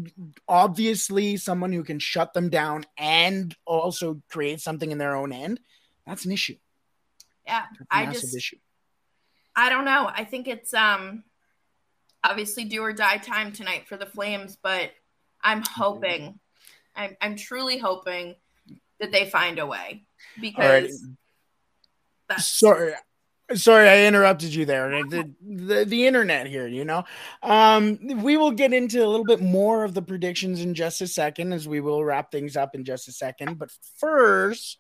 obviously 0.49 1.37
someone 1.37 1.73
who 1.73 1.85
can 1.85 1.99
shut 1.99 2.35
them 2.35 2.51
down 2.51 2.85
and 2.99 3.55
also 3.65 4.21
create 4.29 4.61
something 4.61 4.91
in 4.91 4.99
their 4.99 5.15
own 5.15 5.33
end, 5.33 5.61
that's 6.07 6.25
an 6.25 6.33
issue. 6.33 6.57
Yeah, 7.47 7.65
I 7.91 8.07
just 8.07 8.37
issue. 8.37 8.57
I 9.55 9.69
don't 9.69 9.85
know. 9.85 10.11
I 10.13 10.25
think 10.25 10.49
it's 10.49 10.75
um 10.75 11.23
obviously 12.25 12.65
do 12.65 12.83
or 12.83 12.93
die 12.93 13.19
time 13.19 13.53
tonight 13.53 13.87
for 13.87 13.97
the 13.97 14.07
Flames, 14.07 14.57
but 14.61 14.91
I'm 15.43 15.63
hoping, 15.63 16.41
I'm 16.97 17.17
I'm 17.21 17.37
truly 17.37 17.79
hoping 17.79 18.35
that 18.99 19.13
they 19.13 19.29
find 19.29 19.59
a 19.59 19.67
way 19.67 20.05
because 20.41 21.07
right. 22.31 22.41
sorry 22.41 22.95
sorry 23.55 23.89
i 23.89 24.07
interrupted 24.07 24.55
you 24.55 24.65
there. 24.65 24.89
The, 25.05 25.31
the, 25.43 25.85
the 25.85 26.07
internet 26.07 26.47
here 26.47 26.67
you 26.67 26.85
know? 26.85 27.05
Um 27.43 27.99
we 28.23 28.37
will 28.37 28.53
get 28.53 28.73
into 28.73 29.05
a 29.05 29.09
little 29.09 29.27
bit 29.27 29.41
more 29.41 29.85
of 29.85 29.95
the 29.95 30.03
predictions 30.03 30.61
in 30.61 30.75
just 30.75 31.01
a 31.03 31.07
second 31.07 31.53
as 31.53 31.69
we 31.69 31.81
will 31.81 32.05
wrap 32.05 32.33
things 32.33 32.57
up 32.57 32.75
in 32.75 32.85
just 32.85 33.09
a 33.09 33.13
second. 33.13 33.59
But 33.59 33.71
first 33.99 34.79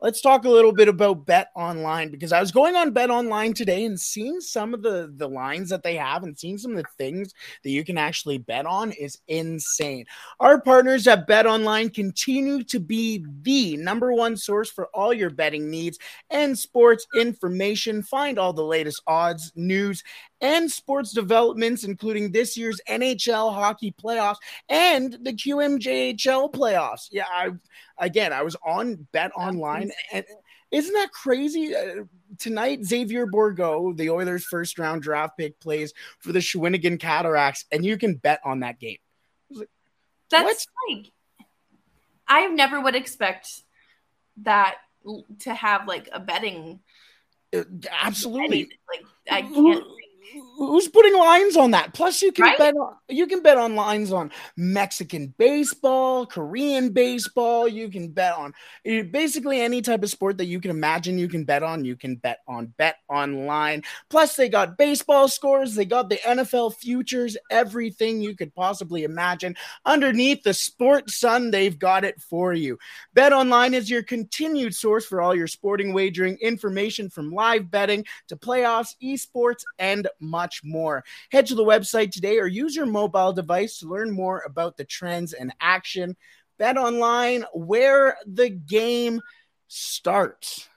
let's 0.00 0.20
talk 0.20 0.44
a 0.44 0.50
little 0.50 0.72
bit 0.72 0.88
about 0.88 1.26
bet 1.26 1.50
online 1.54 2.10
because 2.10 2.32
i 2.32 2.40
was 2.40 2.52
going 2.52 2.76
on 2.76 2.92
bet 2.92 3.10
online 3.10 3.52
today 3.52 3.84
and 3.84 3.98
seeing 3.98 4.40
some 4.40 4.74
of 4.74 4.82
the 4.82 5.12
the 5.16 5.28
lines 5.28 5.68
that 5.70 5.82
they 5.82 5.96
have 5.96 6.22
and 6.22 6.38
seeing 6.38 6.58
some 6.58 6.72
of 6.72 6.78
the 6.78 6.88
things 6.96 7.32
that 7.62 7.70
you 7.70 7.84
can 7.84 7.98
actually 7.98 8.38
bet 8.38 8.66
on 8.66 8.92
is 8.92 9.18
insane. 9.28 10.04
Our 10.40 10.60
partners 10.60 11.06
at 11.06 11.26
bet 11.26 11.46
online 11.46 11.90
continue 11.90 12.64
to 12.64 12.80
be 12.80 13.24
the 13.42 13.76
number 13.76 14.12
one 14.12 14.36
source 14.36 14.70
for 14.70 14.86
all 14.94 15.12
your 15.12 15.30
betting 15.30 15.70
needs 15.70 15.98
and 16.30 16.58
sports 16.58 17.06
information. 17.14 18.02
Find 18.02 18.38
all 18.38 18.52
the 18.52 18.62
latest 18.62 19.02
odds 19.06 19.52
news 19.54 20.02
and 20.40 20.70
sports 20.70 21.12
developments, 21.12 21.84
including 21.84 22.30
this 22.30 22.56
year's 22.56 22.80
NHL 22.88 23.52
hockey 23.52 23.94
playoffs 24.02 24.36
and 24.68 25.18
the 25.22 25.32
QMJHL 25.32 26.52
playoffs. 26.52 27.08
Yeah, 27.10 27.26
I 27.30 27.50
again, 27.98 28.32
I 28.32 28.42
was 28.42 28.56
on 28.64 29.06
Bet 29.12 29.32
Online, 29.36 29.90
and 30.12 30.24
isn't 30.70 30.92
that 30.92 31.12
crazy? 31.12 31.74
Uh, 31.74 32.04
tonight, 32.38 32.84
Xavier 32.84 33.26
Bourgault, 33.26 33.96
the 33.96 34.10
Oilers' 34.10 34.44
first 34.44 34.78
round 34.78 35.02
draft 35.02 35.36
pick, 35.38 35.58
plays 35.60 35.92
for 36.18 36.32
the 36.32 36.40
Shawinigan 36.40 37.00
Cataracts, 37.00 37.64
and 37.72 37.84
you 37.84 37.96
can 37.96 38.14
bet 38.14 38.40
on 38.44 38.60
that 38.60 38.78
game. 38.78 38.98
Like, 39.50 39.68
That's 40.30 40.66
what? 40.66 40.96
like 40.96 41.12
I 42.28 42.46
never 42.48 42.80
would 42.80 42.94
expect 42.94 43.62
that 44.42 44.76
to 45.40 45.54
have 45.54 45.88
like 45.88 46.08
a 46.12 46.20
betting. 46.20 46.80
Uh, 47.54 47.62
absolutely. 47.90 48.68
Like 48.88 49.04
I 49.30 49.42
can't 49.42 49.84
who's 50.56 50.88
putting 50.88 51.16
lines 51.16 51.56
on 51.56 51.70
that? 51.72 51.94
Plus, 51.94 52.22
you 52.22 52.32
can 52.32 52.44
right? 52.44 52.58
bet 52.58 52.74
on 52.74 52.96
you 53.08 53.26
can 53.26 53.42
bet 53.42 53.56
on 53.56 53.74
lines 53.74 54.12
on 54.12 54.30
Mexican 54.56 55.34
baseball, 55.38 56.26
Korean 56.26 56.90
baseball. 56.90 57.68
You 57.68 57.88
can 57.88 58.08
bet 58.08 58.34
on 58.34 58.52
eh, 58.84 59.02
basically 59.02 59.60
any 59.60 59.82
type 59.82 60.02
of 60.02 60.10
sport 60.10 60.38
that 60.38 60.46
you 60.46 60.60
can 60.60 60.70
imagine. 60.70 61.18
You 61.18 61.28
can 61.28 61.44
bet 61.44 61.62
on. 61.62 61.84
You 61.84 61.96
can 61.96 62.16
bet 62.16 62.40
on 62.46 62.66
Bet 62.76 62.96
Online. 63.08 63.82
Plus, 64.10 64.36
they 64.36 64.48
got 64.48 64.78
baseball 64.78 65.28
scores. 65.28 65.74
They 65.74 65.84
got 65.84 66.08
the 66.08 66.16
NFL 66.16 66.74
futures. 66.74 67.36
Everything 67.50 68.20
you 68.20 68.36
could 68.36 68.54
possibly 68.54 69.04
imagine 69.04 69.56
underneath 69.86 70.42
the 70.42 70.54
Sports 70.54 71.18
sun. 71.18 71.50
They've 71.50 71.78
got 71.78 72.04
it 72.04 72.20
for 72.20 72.52
you. 72.52 72.78
Bet 73.14 73.32
Online 73.32 73.74
is 73.74 73.88
your 73.88 74.02
continued 74.02 74.74
source 74.74 75.06
for 75.06 75.20
all 75.20 75.34
your 75.34 75.46
sporting 75.46 75.92
wagering 75.92 76.36
information 76.40 77.08
from 77.08 77.32
live 77.32 77.70
betting 77.70 78.04
to 78.28 78.36
playoffs, 78.36 78.94
esports, 79.02 79.62
and 79.78 80.08
much 80.20 80.62
more. 80.64 81.04
Head 81.30 81.46
to 81.46 81.54
the 81.54 81.64
website 81.64 82.10
today 82.10 82.38
or 82.38 82.46
use 82.46 82.74
your 82.74 82.86
mobile 82.86 83.32
device 83.32 83.78
to 83.78 83.88
learn 83.88 84.10
more 84.10 84.42
about 84.46 84.76
the 84.76 84.84
trends 84.84 85.32
and 85.32 85.52
action. 85.60 86.16
Bet 86.58 86.76
online 86.76 87.44
where 87.52 88.16
the 88.26 88.50
game 88.50 89.20
starts. 89.68 90.68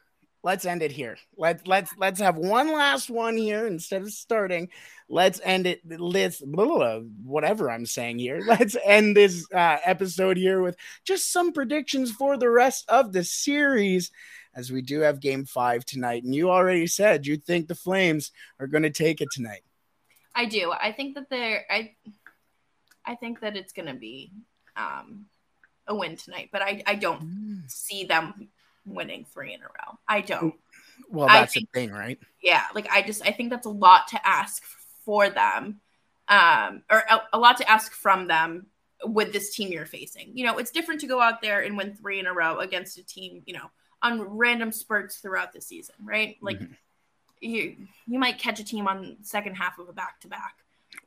let's 0.44 0.66
end 0.66 0.82
it 0.82 0.92
here. 0.92 1.18
Let's 1.38 1.66
let's 1.68 1.92
let's 1.98 2.20
have 2.20 2.38
one 2.38 2.72
last 2.72 3.10
one 3.10 3.38
here 3.38 3.68
instead 3.68 4.02
of 4.02 4.12
starting. 4.12 4.70
Let's 5.10 5.40
end 5.44 5.68
it. 5.68 5.82
Let's 5.86 6.42
whatever 6.44 7.70
I'm 7.70 7.86
saying 7.86 8.20
here. 8.20 8.42
Let's 8.48 8.78
end 8.84 9.16
this 9.16 9.46
uh, 9.54 9.78
episode 9.84 10.38
here 10.38 10.62
with 10.62 10.78
just 11.04 11.32
some 11.32 11.52
predictions 11.52 12.12
for 12.12 12.38
the 12.38 12.50
rest 12.50 12.86
of 12.90 13.12
the 13.12 13.24
series, 13.24 14.12
as 14.56 14.72
we 14.72 14.82
do 14.82 15.02
have 15.02 15.20
Game 15.20 15.46
Five 15.46 15.86
tonight. 15.86 16.24
And 16.24 16.36
you 16.36 16.50
already 16.50 16.88
said 16.88 17.26
you 17.26 17.38
think 17.38 17.68
the 17.68 17.76
Flames 17.76 18.32
are 18.60 18.68
going 18.68 18.84
to 18.84 18.90
take 18.90 19.22
it 19.22 19.30
tonight. 19.32 19.64
I 20.36 20.46
do. 20.46 20.72
I 20.72 20.92
think 20.92 21.16
that 21.16 21.30
they're. 21.30 21.66
I. 21.70 21.96
I 23.04 23.16
think 23.16 23.40
that 23.40 23.58
it's 23.58 23.74
going 23.74 23.88
to 23.88 23.96
be 23.96 24.32
um, 24.76 25.26
a 25.88 25.96
win 25.96 26.16
tonight, 26.16 26.50
but 26.52 26.62
I 26.62 26.84
I 26.86 26.96
don't 26.96 27.22
mm. 27.22 27.72
see 27.72 28.06
them 28.06 28.50
winning 28.86 29.26
three 29.26 29.54
in 29.54 29.62
a 29.62 29.66
row. 29.66 29.98
I 30.08 30.22
don't. 30.22 30.56
Well, 31.10 31.28
that's 31.28 31.54
think, 31.54 31.72
the 31.72 31.80
thing, 31.80 31.92
right? 31.92 32.20
Yeah, 32.42 32.64
like 32.74 32.88
I 32.92 33.02
just 33.02 33.26
I 33.26 33.32
think 33.32 33.50
that's 33.50 33.66
a 33.66 33.72
lot 33.72 34.08
to 34.10 34.28
ask 34.28 34.64
for 35.06 35.30
them, 35.30 35.82
um, 36.28 36.84
or 36.90 37.04
a, 37.10 37.22
a 37.34 37.40
lot 37.40 37.58
to 37.58 37.70
ask 37.70 37.92
from 37.92 38.28
them 38.28 38.68
with 39.04 39.34
this 39.34 39.56
team 39.56 39.72
you're 39.72 39.86
facing. 39.86 40.32
You 40.36 40.46
know, 40.46 40.58
it's 40.58 40.72
different 40.72 41.02
to 41.02 41.08
go 41.08 41.20
out 41.20 41.42
there 41.42 41.62
and 41.62 41.76
win 41.76 41.96
three 41.96 42.20
in 42.20 42.28
a 42.28 42.34
row 42.34 42.60
against 42.60 42.98
a 42.98 43.04
team, 43.04 43.42
you 43.46 43.54
know, 43.54 43.72
on 44.02 44.22
random 44.22 44.72
spurts 44.72 45.18
throughout 45.18 45.54
the 45.54 45.62
season, 45.62 45.96
right? 46.04 46.38
Like 46.42 46.60
mm-hmm. 46.60 46.74
you 47.40 47.76
you 48.08 48.20
might 48.20 48.40
catch 48.40 48.60
a 48.60 48.64
team 48.64 48.88
on 48.88 49.18
second 49.22 49.56
half 49.56 49.80
of 49.80 49.90
a 49.90 49.94
back 49.94 50.20
to 50.22 50.28
back. 50.28 50.56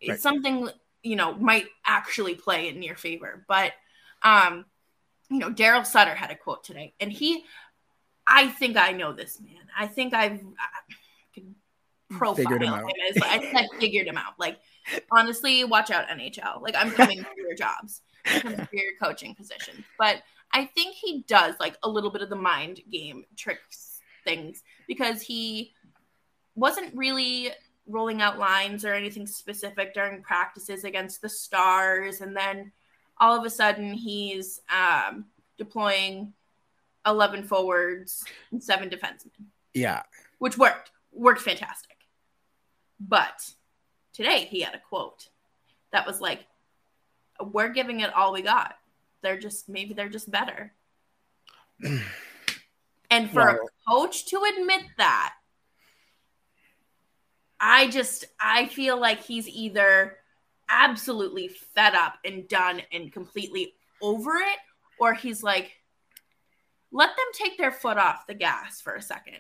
It's 0.01 0.23
something 0.23 0.69
you 1.03 1.17
know 1.17 1.35
might 1.35 1.67
actually 1.85 2.35
play 2.35 2.69
in 2.69 2.83
your 2.83 2.97
favor, 2.97 3.45
but 3.49 3.73
um, 4.23 4.65
you 5.31 5.39
know, 5.39 5.51
Daryl 5.51 5.87
Sutter 5.87 6.15
had 6.15 6.31
a 6.31 6.37
quote 6.37 6.65
today, 6.65 6.95
and 7.01 7.13
he 7.13 7.45
I 8.27 8.49
think 8.49 8.77
I 8.77 8.93
know 8.93 9.13
this 9.13 9.41
man. 9.41 9.63
I 9.77 9.87
think 9.87 10.15
I've 10.15 10.41
I 10.59 11.43
profiled 12.11 12.37
figured 12.37 12.63
him, 12.63 12.73
him 12.73 12.89
as 13.11 13.23
I 13.23 13.53
I 13.55 13.79
figured 13.79 14.07
him 14.07 14.17
out. 14.17 14.39
Like 14.39 14.59
honestly, 15.11 15.65
watch 15.65 15.91
out 15.91 16.09
NHL. 16.09 16.63
Like 16.63 16.75
I'm 16.77 16.91
coming 16.91 17.23
for 17.23 17.35
your 17.37 17.55
jobs, 17.55 18.03
I'm 18.27 18.41
coming 18.41 18.59
for 18.59 18.77
your 18.77 18.93
coaching 19.03 19.35
position. 19.35 19.85
But 19.99 20.23
I 20.55 20.65
think 20.65 20.95
he 20.95 21.25
does 21.27 21.57
like 21.59 21.77
a 21.83 21.89
little 21.89 22.11
bit 22.11 22.23
of 22.23 22.31
the 22.31 22.37
mind 22.37 22.81
game 22.91 23.25
tricks 23.37 24.01
things 24.25 24.63
because 24.87 25.21
he 25.21 25.73
wasn't 26.55 26.95
really 26.95 27.51
rolling 27.87 28.23
out 28.23 28.39
lines 28.39 28.85
or 28.85 28.95
anything 28.95 29.27
specific 29.27 29.93
during 29.93 30.23
practices 30.23 30.85
against 30.85 31.21
the 31.21 31.29
stars 31.29 32.21
and 32.23 32.35
then 32.35 32.73
all 33.19 33.39
of 33.39 33.45
a 33.45 33.51
sudden 33.51 33.93
he's 33.93 34.61
um, 34.73 35.27
deploying 35.59 36.33
11 37.07 37.45
forwards 37.45 38.25
and 38.51 38.63
seven 38.63 38.89
defensemen. 38.89 39.47
Yeah. 39.75 40.03
Which 40.39 40.57
worked. 40.57 40.91
Worked 41.13 41.43
fantastic. 41.43 41.97
But 42.99 43.53
today 44.13 44.47
he 44.51 44.63
had 44.63 44.75
a 44.75 44.79
quote 44.79 45.29
that 45.93 46.07
was 46.07 46.21
like, 46.21 46.47
We're 47.41 47.69
giving 47.69 48.01
it 48.01 48.15
all 48.15 48.33
we 48.33 48.43
got. 48.43 48.77
They're 49.25 49.39
just, 49.39 49.69
maybe 49.69 49.95
they're 49.95 50.09
just 50.09 50.31
better. 50.31 50.73
and 53.11 53.31
for 53.31 53.49
a 53.49 53.59
coach 53.89 54.27
to 54.27 54.41
admit 54.57 54.83
that, 54.99 55.35
I 57.59 57.89
just, 57.89 58.27
I 58.39 58.67
feel 58.67 59.01
like 59.01 59.25
he's 59.25 59.49
either 59.49 60.19
absolutely 60.69 61.49
fed 61.49 61.95
up 61.95 62.19
and 62.25 62.47
done 62.47 62.83
and 62.93 63.11
completely 63.11 63.73
over 64.03 64.37
it, 64.37 64.59
or 65.01 65.15
he's 65.15 65.43
like, 65.43 65.73
let 66.93 67.09
them 67.17 67.27
take 67.33 67.57
their 67.57 67.73
foot 67.73 67.97
off 67.97 68.27
the 68.27 68.35
gas 68.35 68.83
for 68.83 68.95
a 68.95 69.03
second. 69.03 69.39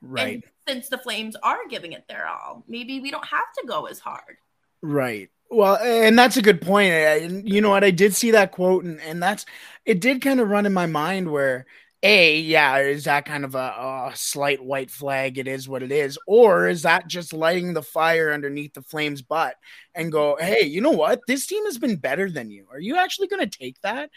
Right. 0.00 0.34
And 0.34 0.44
since 0.66 0.88
the 0.88 0.98
Flames 0.98 1.36
are 1.42 1.68
giving 1.68 1.92
it 1.92 2.04
their 2.08 2.26
all, 2.26 2.64
maybe 2.66 3.00
we 3.00 3.10
don't 3.10 3.26
have 3.26 3.52
to 3.60 3.66
go 3.66 3.84
as 3.84 3.98
hard. 3.98 4.38
Right. 4.82 5.30
Well, 5.50 5.76
and 5.76 6.18
that's 6.18 6.36
a 6.36 6.42
good 6.42 6.60
point. 6.60 7.46
You 7.46 7.60
know 7.60 7.70
what? 7.70 7.84
I 7.84 7.90
did 7.90 8.14
see 8.14 8.32
that 8.32 8.52
quote, 8.52 8.84
and, 8.84 9.00
and 9.00 9.22
that's 9.22 9.46
it 9.84 10.00
did 10.00 10.22
kind 10.22 10.40
of 10.40 10.48
run 10.48 10.66
in 10.66 10.72
my 10.72 10.86
mind 10.86 11.30
where 11.30 11.66
a 12.02 12.38
yeah 12.40 12.78
is 12.78 13.04
that 13.04 13.24
kind 13.24 13.44
of 13.44 13.54
a, 13.54 13.58
a, 13.58 14.12
slight 14.14 14.62
white 14.62 14.90
flag? 14.90 15.38
It 15.38 15.48
is 15.48 15.68
what 15.68 15.82
it 15.82 15.92
is. 15.92 16.18
Or 16.26 16.68
is 16.68 16.82
that 16.82 17.08
just 17.08 17.32
lighting 17.32 17.72
the 17.72 17.82
fire 17.82 18.32
underneath 18.32 18.74
the 18.74 18.82
flames 18.82 19.22
butt 19.22 19.56
and 19.94 20.12
go 20.12 20.36
hey 20.38 20.64
you 20.64 20.80
know 20.80 20.90
what? 20.90 21.20
This 21.26 21.46
team 21.46 21.64
has 21.64 21.78
been 21.78 21.96
better 21.96 22.30
than 22.30 22.50
you. 22.50 22.66
Are 22.70 22.80
you 22.80 22.96
actually 22.96 23.28
going 23.28 23.48
to 23.48 23.58
take 23.58 23.80
that? 23.82 24.10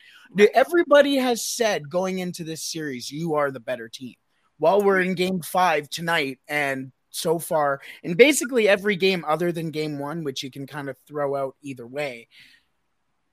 Everybody 0.54 1.16
has 1.16 1.44
said 1.46 1.90
going 1.90 2.20
into 2.20 2.44
this 2.44 2.64
series 2.64 3.12
you 3.12 3.36
are 3.36 3.52
the 3.52 3.60
better 3.60 3.88
team. 3.88 4.16
While 4.58 4.82
we're 4.82 5.00
in 5.02 5.16
game 5.16 5.42
five 5.42 5.90
tonight 5.90 6.40
and 6.48 6.92
so 7.10 7.40
far 7.40 7.82
in 8.04 8.14
basically 8.14 8.68
every 8.68 8.96
game 8.96 9.24
other 9.28 9.52
than 9.52 9.72
game 9.72 10.00
one 10.00 10.24
which 10.24 10.44
you 10.44 10.52
can 10.52 10.68
kind 10.68 10.90
of 10.90 10.98
throw 11.08 11.36
out 11.36 11.56
either 11.62 11.88
way 11.88 12.28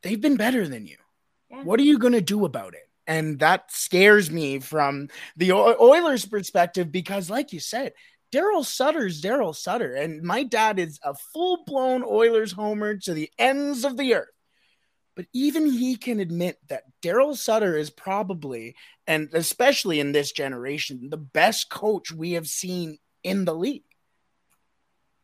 they've 0.03 0.21
been 0.21 0.37
better 0.37 0.67
than 0.67 0.87
you 0.87 0.97
yeah. 1.51 1.63
what 1.63 1.81
are 1.81 1.85
you 1.85 1.99
going 1.99 2.13
to 2.13 2.21
do 2.21 2.45
about 2.45 2.75
it 2.75 2.89
and 3.07 3.39
that 3.39 3.71
scares 3.71 4.31
me 4.31 4.59
from 4.59 5.09
the 5.37 5.53
Oilers' 5.53 6.27
perspective 6.27 6.91
because, 6.91 7.31
like 7.31 7.53
you 7.53 7.61
said, 7.61 7.93
Daryl 8.33 8.65
Sutter's 8.65 9.23
Daryl 9.23 9.55
Sutter. 9.55 9.95
And 9.95 10.23
my 10.23 10.43
dad 10.43 10.79
is 10.79 10.99
a 11.03 11.15
full 11.15 11.65
blown 11.65 12.05
Oilers 12.05 12.53
homer 12.53 12.97
to 12.99 13.15
the 13.15 13.31
ends 13.39 13.85
of 13.85 13.97
the 13.97 14.15
earth. 14.15 14.29
But 15.15 15.27
even 15.33 15.67
he 15.67 15.97
can 15.97 16.21
admit 16.21 16.59
that 16.69 16.83
Daryl 17.03 17.37
Sutter 17.37 17.77
is 17.77 17.89
probably, 17.89 18.75
and 19.07 19.31
especially 19.33 20.01
in 20.01 20.13
this 20.13 20.33
generation, 20.33 21.09
the 21.09 21.17
best 21.17 21.71
coach 21.71 22.13
we 22.13 22.33
have 22.33 22.47
seen 22.47 22.99
in 23.27 23.45
the 23.45 23.55
league. 23.55 23.83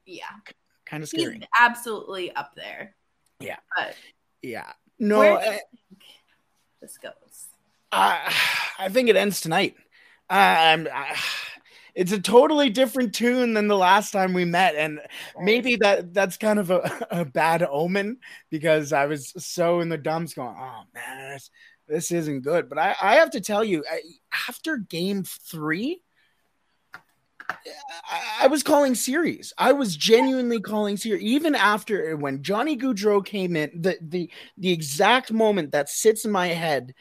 Yeah. 0.04 0.24
Kind 0.86 1.02
of 1.02 1.08
scary. 1.08 1.34
He's 1.34 1.48
absolutely 1.58 2.34
up 2.34 2.54
there. 2.56 2.94
Yeah. 3.40 3.56
But 3.76 3.96
yeah. 4.42 4.72
No. 4.98 5.20
Where 5.20 5.38
do 5.38 5.44
you 5.44 5.50
think 5.50 6.02
this 6.80 6.98
goes? 6.98 7.12
I, 7.90 8.34
I 8.78 8.88
think 8.88 9.08
it 9.08 9.16
ends 9.16 9.40
tonight. 9.40 9.76
Um, 10.28 10.88
I, 10.92 11.16
it's 11.94 12.12
a 12.12 12.20
totally 12.20 12.70
different 12.70 13.14
tune 13.14 13.54
than 13.54 13.68
the 13.68 13.76
last 13.76 14.12
time 14.12 14.32
we 14.32 14.44
met, 14.44 14.74
and 14.76 15.00
maybe 15.38 15.76
that 15.76 16.14
that's 16.14 16.38
kind 16.38 16.58
of 16.58 16.70
a, 16.70 17.06
a 17.10 17.24
bad 17.24 17.62
omen 17.62 18.18
because 18.50 18.92
I 18.92 19.06
was 19.06 19.32
so 19.36 19.80
in 19.80 19.88
the 19.90 19.98
dumps, 19.98 20.34
going, 20.34 20.56
"Oh 20.58 20.82
man, 20.94 21.32
this, 21.32 21.50
this 21.86 22.10
isn't 22.12 22.40
good." 22.40 22.68
But 22.70 22.78
I, 22.78 22.96
I 23.00 23.14
have 23.16 23.30
to 23.32 23.40
tell 23.42 23.62
you, 23.62 23.84
after 24.48 24.78
Game 24.78 25.24
Three, 25.24 26.00
I, 28.40 28.46
was 28.46 28.62
calling 28.62 28.94
series. 28.94 29.52
I 29.58 29.72
was 29.72 29.96
genuinely 29.96 30.60
calling 30.60 30.96
series. 30.96 31.22
Even 31.22 31.54
after 31.54 32.16
when 32.16 32.42
Johnny 32.42 32.76
Gaudreau 32.76 33.24
came 33.24 33.56
in, 33.56 33.70
the 33.74 33.98
the 34.00 34.30
the 34.56 34.70
exact 34.72 35.32
moment 35.32 35.72
that 35.72 35.88
sits 35.88 36.24
in 36.24 36.30
my 36.30 36.48
head 36.48 36.94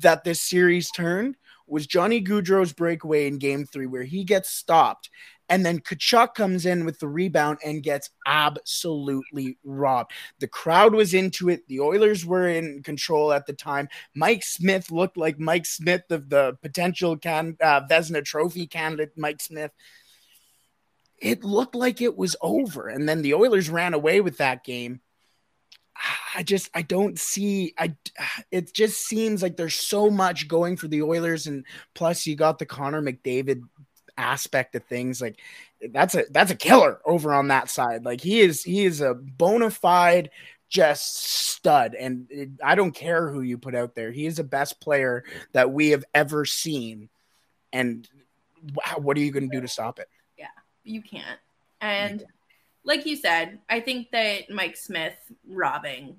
that 0.00 0.24
this 0.24 0.40
series 0.42 0.90
turned 0.90 1.36
was 1.66 1.86
Johnny 1.86 2.22
Gaudreau's 2.22 2.72
breakaway 2.72 3.26
in 3.26 3.38
game 3.38 3.64
three, 3.64 3.86
where 3.86 4.02
he 4.02 4.24
gets 4.24 4.50
stopped. 4.50 5.10
And 5.52 5.66
then 5.66 5.80
Tkachuk 5.80 6.34
comes 6.34 6.64
in 6.64 6.86
with 6.86 6.98
the 6.98 7.08
rebound 7.08 7.58
and 7.62 7.82
gets 7.82 8.08
absolutely 8.26 9.58
robbed. 9.62 10.12
The 10.38 10.48
crowd 10.48 10.94
was 10.94 11.12
into 11.12 11.50
it. 11.50 11.68
The 11.68 11.80
Oilers 11.80 12.24
were 12.24 12.48
in 12.48 12.82
control 12.82 13.34
at 13.34 13.44
the 13.44 13.52
time. 13.52 13.90
Mike 14.14 14.44
Smith 14.44 14.90
looked 14.90 15.18
like 15.18 15.38
Mike 15.38 15.66
Smith 15.66 16.04
of 16.08 16.30
the 16.30 16.56
potential 16.62 17.18
can, 17.18 17.58
uh, 17.62 17.82
Vezina 17.82 18.24
Trophy 18.24 18.66
candidate, 18.66 19.12
Mike 19.14 19.42
Smith. 19.42 19.72
It 21.20 21.44
looked 21.44 21.74
like 21.74 22.00
it 22.00 22.16
was 22.16 22.34
over. 22.40 22.88
And 22.88 23.06
then 23.06 23.20
the 23.20 23.34
Oilers 23.34 23.68
ran 23.68 23.92
away 23.92 24.22
with 24.22 24.38
that 24.38 24.64
game. 24.64 25.02
I 26.34 26.42
just 26.42 26.70
I 26.74 26.80
don't 26.80 27.18
see 27.18 27.74
I 27.78 27.94
it 28.50 28.72
just 28.72 29.06
seems 29.06 29.42
like 29.42 29.58
there's 29.58 29.74
so 29.74 30.08
much 30.08 30.48
going 30.48 30.78
for 30.78 30.88
the 30.88 31.02
Oilers 31.02 31.46
and 31.46 31.66
plus 31.94 32.26
you 32.26 32.36
got 32.36 32.58
the 32.58 32.64
Connor 32.64 33.02
McDavid 33.02 33.60
aspect 34.16 34.74
of 34.74 34.84
things 34.84 35.20
like 35.20 35.40
that's 35.90 36.14
a 36.14 36.24
that's 36.30 36.50
a 36.50 36.56
killer 36.56 37.00
over 37.04 37.32
on 37.32 37.48
that 37.48 37.70
side. 37.70 38.04
Like 38.04 38.20
he 38.20 38.40
is 38.40 38.62
he 38.62 38.84
is 38.84 39.00
a 39.00 39.14
bona 39.14 39.70
fide 39.70 40.30
just 40.68 41.26
stud 41.26 41.94
and 41.94 42.26
it, 42.30 42.50
I 42.64 42.74
don't 42.74 42.94
care 42.94 43.28
who 43.28 43.42
you 43.42 43.58
put 43.58 43.74
out 43.74 43.94
there. 43.94 44.10
He 44.10 44.26
is 44.26 44.36
the 44.36 44.44
best 44.44 44.80
player 44.80 45.24
that 45.52 45.70
we 45.70 45.90
have 45.90 46.04
ever 46.14 46.44
seen. 46.44 47.08
And 47.72 48.08
wow, 48.74 48.98
what 48.98 49.16
are 49.16 49.20
you 49.20 49.30
going 49.30 49.50
to 49.50 49.56
do 49.56 49.60
to 49.60 49.68
stop 49.68 49.98
it? 49.98 50.08
Yeah 50.38 50.46
you 50.84 51.02
can't. 51.02 51.38
And 51.80 52.24
like 52.84 53.06
you 53.06 53.16
said, 53.16 53.58
I 53.68 53.80
think 53.80 54.10
that 54.12 54.50
Mike 54.50 54.76
Smith 54.76 55.14
robbing 55.48 56.16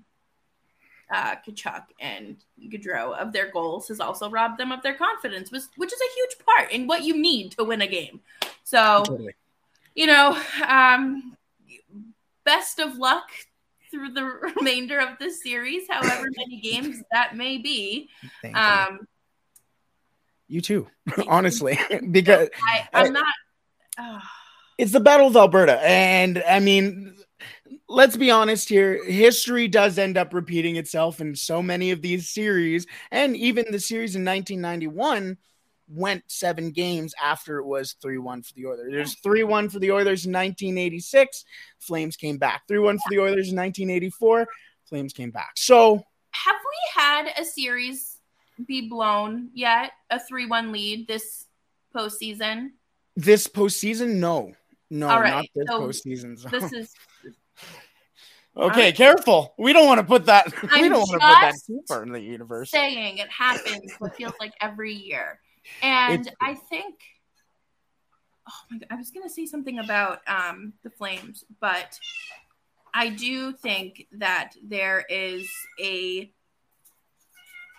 uh, 1.11 1.35
Tkachuk 1.47 1.83
and 1.99 2.37
Gaudreau 2.69 3.17
of 3.17 3.33
their 3.33 3.51
goals 3.51 3.87
has 3.87 3.99
also 3.99 4.29
robbed 4.29 4.59
them 4.59 4.71
of 4.71 4.81
their 4.83 4.95
confidence, 4.95 5.51
which, 5.51 5.63
which 5.75 5.93
is 5.93 5.99
a 5.99 6.13
huge 6.15 6.45
part 6.45 6.71
in 6.71 6.87
what 6.87 7.03
you 7.03 7.15
need 7.15 7.51
to 7.53 7.63
win 7.63 7.81
a 7.81 7.87
game. 7.87 8.21
So, 8.63 9.03
totally. 9.05 9.33
you 9.95 10.07
know, 10.07 10.39
um, 10.67 11.37
best 12.43 12.79
of 12.79 12.97
luck 12.97 13.29
through 13.91 14.13
the 14.13 14.23
remainder 14.55 14.99
of 14.99 15.17
this 15.19 15.43
series, 15.43 15.83
however 15.89 16.27
many 16.37 16.59
games 16.59 17.01
that 17.11 17.35
may 17.35 17.57
be. 17.57 18.09
Um, 18.53 19.07
You 20.47 20.61
too, 20.61 20.87
honestly, 21.27 21.79
because 22.11 22.49
I, 22.69 22.87
I'm 22.93 23.13
not. 23.13 23.33
Uh, 23.97 24.19
it's 24.77 24.91
the 24.91 24.99
Battle 24.99 25.27
of 25.27 25.35
Alberta, 25.35 25.79
and 25.87 26.43
I 26.49 26.59
mean, 26.59 27.15
let's 27.93 28.17
be 28.17 28.31
honest 28.31 28.67
here. 28.67 29.03
History 29.05 29.67
does 29.67 29.97
end 29.97 30.17
up 30.17 30.33
repeating 30.33 30.75
itself 30.75 31.21
in 31.21 31.35
so 31.35 31.61
many 31.61 31.91
of 31.91 32.01
these 32.01 32.29
series, 32.29 32.85
and 33.11 33.37
even 33.37 33.65
the 33.69 33.79
series 33.79 34.15
in 34.15 34.25
1991 34.25 35.37
went 35.87 36.23
seven 36.27 36.71
games 36.71 37.13
after 37.21 37.59
it 37.59 37.65
was 37.65 37.95
3 38.01 38.17
1 38.17 38.41
for 38.41 38.53
the 38.53 38.65
Oilers. 38.65 38.91
There's 38.91 39.15
3 39.19 39.43
1 39.43 39.69
for 39.69 39.79
the 39.79 39.91
Oilers 39.91 40.25
in 40.25 40.31
1986. 40.31 41.45
Flames 41.79 42.15
came 42.15 42.37
back. 42.37 42.63
3 42.67 42.79
1 42.79 42.97
for 42.97 43.09
the 43.11 43.19
Oilers 43.19 43.49
in 43.49 43.57
1984. 43.57 44.47
Flames 44.89 45.13
came 45.13 45.31
back. 45.31 45.51
So, 45.55 46.03
have 46.31 46.55
we 46.55 47.01
had 47.01 47.29
a 47.37 47.45
series 47.45 48.17
be 48.65 48.89
blown 48.89 49.49
yet? 49.53 49.91
A 50.09 50.19
3 50.19 50.47
1 50.47 50.71
lead 50.71 51.07
this 51.07 51.45
postseason? 51.95 52.71
This 53.15 53.47
postseason? 53.47 54.15
No. 54.15 54.53
No, 54.89 55.09
All 55.09 55.21
right, 55.21 55.31
not 55.31 55.45
this 55.55 55.65
so 55.67 55.81
postseason. 55.81 56.39
So. 56.39 56.49
This 56.51 56.71
is 56.71 56.93
okay, 58.55 58.91
careful. 58.91 59.53
We 59.57 59.73
don't 59.73 59.87
want 59.87 59.99
to 59.99 60.05
put 60.05 60.25
that. 60.25 60.45
we 60.63 60.69
I'm 60.71 60.89
don't 60.89 60.99
want 60.99 61.21
to 61.21 61.27
put 61.27 61.41
that 61.41 61.55
far 61.87 62.03
in 62.03 62.11
the 62.11 62.19
universe. 62.21 62.69
saying 62.71 63.17
it 63.17 63.29
happens 63.29 63.93
what 63.99 64.15
feels 64.15 64.33
like 64.39 64.53
every 64.61 64.93
year. 64.93 65.39
And 65.81 66.21
It's- 66.21 66.35
I 66.41 66.55
think 66.55 66.95
oh 68.47 68.53
my 68.69 68.77
god, 68.77 68.87
I 68.91 68.95
was 68.95 69.11
gonna 69.11 69.29
say 69.29 69.45
something 69.45 69.79
about 69.79 70.19
um 70.27 70.73
the 70.83 70.89
flames, 70.89 71.43
but 71.59 71.97
I 72.93 73.09
do 73.09 73.53
think 73.53 74.07
that 74.13 74.53
there 74.63 75.05
is 75.09 75.49
a 75.79 76.31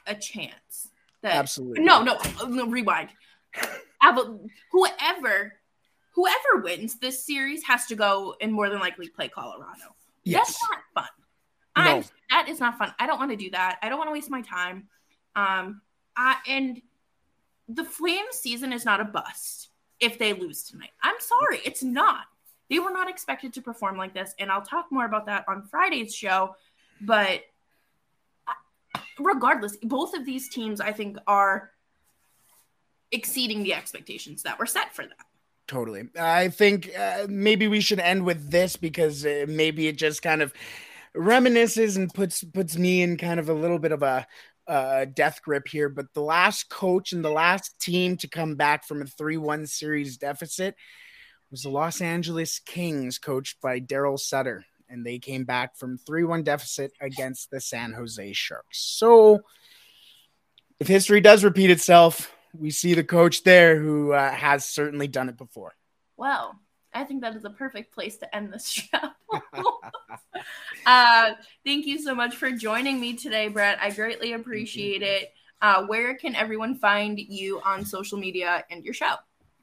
a 0.07 0.15
chance 0.15 0.89
that 1.23 1.37
Absolutely. 1.37 1.85
no, 1.85 2.03
no, 2.03 2.19
no 2.47 2.67
rewind. 2.67 3.11
Whoever 4.73 5.55
whoever 6.15 6.63
wins 6.63 6.99
this 6.99 7.25
series 7.25 7.65
has 7.65 7.87
to 7.87 7.97
go 7.97 8.35
and 8.41 8.53
more 8.53 8.69
than 8.71 8.81
likely 8.81 9.09
play 9.09 9.29
Colorado. 9.29 9.95
Yes. 10.25 10.49
That's 10.49 10.63
not 10.71 10.81
fun. 10.95 11.85
No. 11.85 11.97
I'm, 11.97 12.05
that 12.31 12.49
is 12.49 12.61
not 12.61 12.79
fun. 12.79 12.95
I 12.99 13.07
don't 13.07 13.19
want 13.19 13.31
to 13.31 13.37
do 13.37 13.51
that. 13.51 13.79
I 13.83 13.89
don't 13.89 13.99
want 13.99 14.09
to 14.09 14.13
waste 14.13 14.31
my 14.31 14.43
time. 14.43 14.89
Um, 15.37 15.83
I, 16.17 16.37
and 16.49 16.81
the 17.69 17.85
Flames 17.85 18.37
season 18.37 18.73
is 18.73 18.85
not 18.85 19.01
a 19.01 19.05
bust 19.05 19.69
if 20.01 20.19
they 20.19 20.33
lose 20.33 20.65
tonight. 20.65 20.91
I'm 21.03 21.17
sorry, 21.19 21.61
it's 21.65 21.83
not. 21.83 22.25
They 22.71 22.79
were 22.79 22.91
not 22.91 23.09
expected 23.11 23.53
to 23.55 23.63
perform 23.63 23.97
like 23.97 24.15
this, 24.15 24.35
and 24.39 24.51
I'll 24.51 24.63
talk 24.63 24.87
more 24.91 25.05
about 25.05 25.27
that 25.27 25.45
on 25.49 25.63
Friday's 25.63 26.15
show. 26.15 26.57
But 27.01 27.43
uh, 28.49 29.01
regardless, 29.19 29.77
both 29.83 30.15
of 30.15 30.25
these 30.25 30.49
teams, 30.49 30.81
I 30.81 30.93
think, 30.93 31.19
are 31.27 31.71
exceeding 33.13 33.63
the 33.63 33.75
expectations 33.75 34.43
that 34.45 34.59
were 34.59 34.67
set 34.67 34.95
for 34.95 35.03
them. 35.03 35.13
Totally. 35.67 36.09
I 36.19 36.49
think 36.49 36.91
uh, 36.99 37.27
maybe 37.29 37.69
we 37.69 37.81
should 37.81 38.01
end 38.01 38.25
with 38.25 38.51
this 38.51 38.77
because 38.77 39.25
uh, 39.25 39.47
maybe 39.49 39.89
it 39.89 39.97
just 39.97 40.23
kind 40.23 40.43
of 40.43 40.53
reminisces 41.17 41.97
and 41.97 42.13
puts 42.13 42.45
puts 42.45 42.77
me 42.77 43.03
in 43.03 43.17
kind 43.17 43.41
of 43.41 43.49
a 43.49 43.55
little 43.55 43.79
bit 43.79 43.93
of 43.93 44.03
a 44.03 44.27
uh, 44.67 45.07
death 45.07 45.41
grip 45.43 45.69
here. 45.69 45.89
But 45.89 46.13
the 46.13 46.21
last 46.21 46.69
coach 46.69 47.13
and 47.13 47.25
the 47.25 47.31
last 47.31 47.79
team 47.81 48.17
to 48.19 48.29
come 48.29 48.57
back 48.57 48.87
from 48.87 49.01
a 49.01 49.07
three-one 49.07 49.67
series 49.67 50.19
deficit 50.19 50.75
was 51.51 51.63
the 51.63 51.71
Los 51.71 52.01
Angeles 52.01 52.59
Kings, 52.59 53.19
coached 53.19 53.61
by 53.63 53.81
Darryl 53.81 54.19
Sutter, 54.19 54.65
and 54.89 55.05
they 55.05 55.19
came 55.19 55.45
back 55.45 55.77
from 55.77 55.97
three-one 55.99 56.43
deficit 56.43 56.93
against 57.01 57.51
the 57.51 57.61
San 57.61 57.93
Jose 57.93 58.33
Sharks. 58.33 58.81
So, 58.81 59.41
if 60.79 60.89
history 60.89 61.21
does 61.21 61.45
repeat 61.45 61.71
itself, 61.71 62.34
we 62.59 62.71
see 62.71 62.95
the 62.95 63.05
coach 63.05 63.43
there 63.43 63.81
who 63.81 64.13
uh, 64.13 64.31
has 64.31 64.65
certainly 64.65 65.09
done 65.09 65.29
it 65.29 65.37
before. 65.37 65.75
Well, 66.17 66.59
I 66.93 67.05
think 67.05 67.23
that 67.23 67.35
is 67.35 67.45
a 67.45 67.51
perfect 67.51 67.93
place 67.93 68.17
to 68.19 68.35
end 68.35 68.53
this 68.53 68.69
show. 68.71 68.99
uh, 70.87 71.33
thank 71.65 71.87
you 71.87 71.99
so 71.99 72.15
much 72.15 72.37
for 72.37 72.51
joining 72.51 73.01
me 73.01 73.15
today, 73.15 73.49
Brett. 73.49 73.79
I 73.81 73.91
greatly 73.91 74.33
appreciate 74.33 75.03
it. 75.03 75.33
Uh, 75.61 75.87
where 75.87 76.15
can 76.17 76.35
everyone 76.35 76.77
find 76.77 77.19
you 77.19 77.61
on 77.65 77.85
social 77.85 78.19
media 78.19 78.65
and 78.71 78.85
your 78.85 78.95
show? 78.95 79.15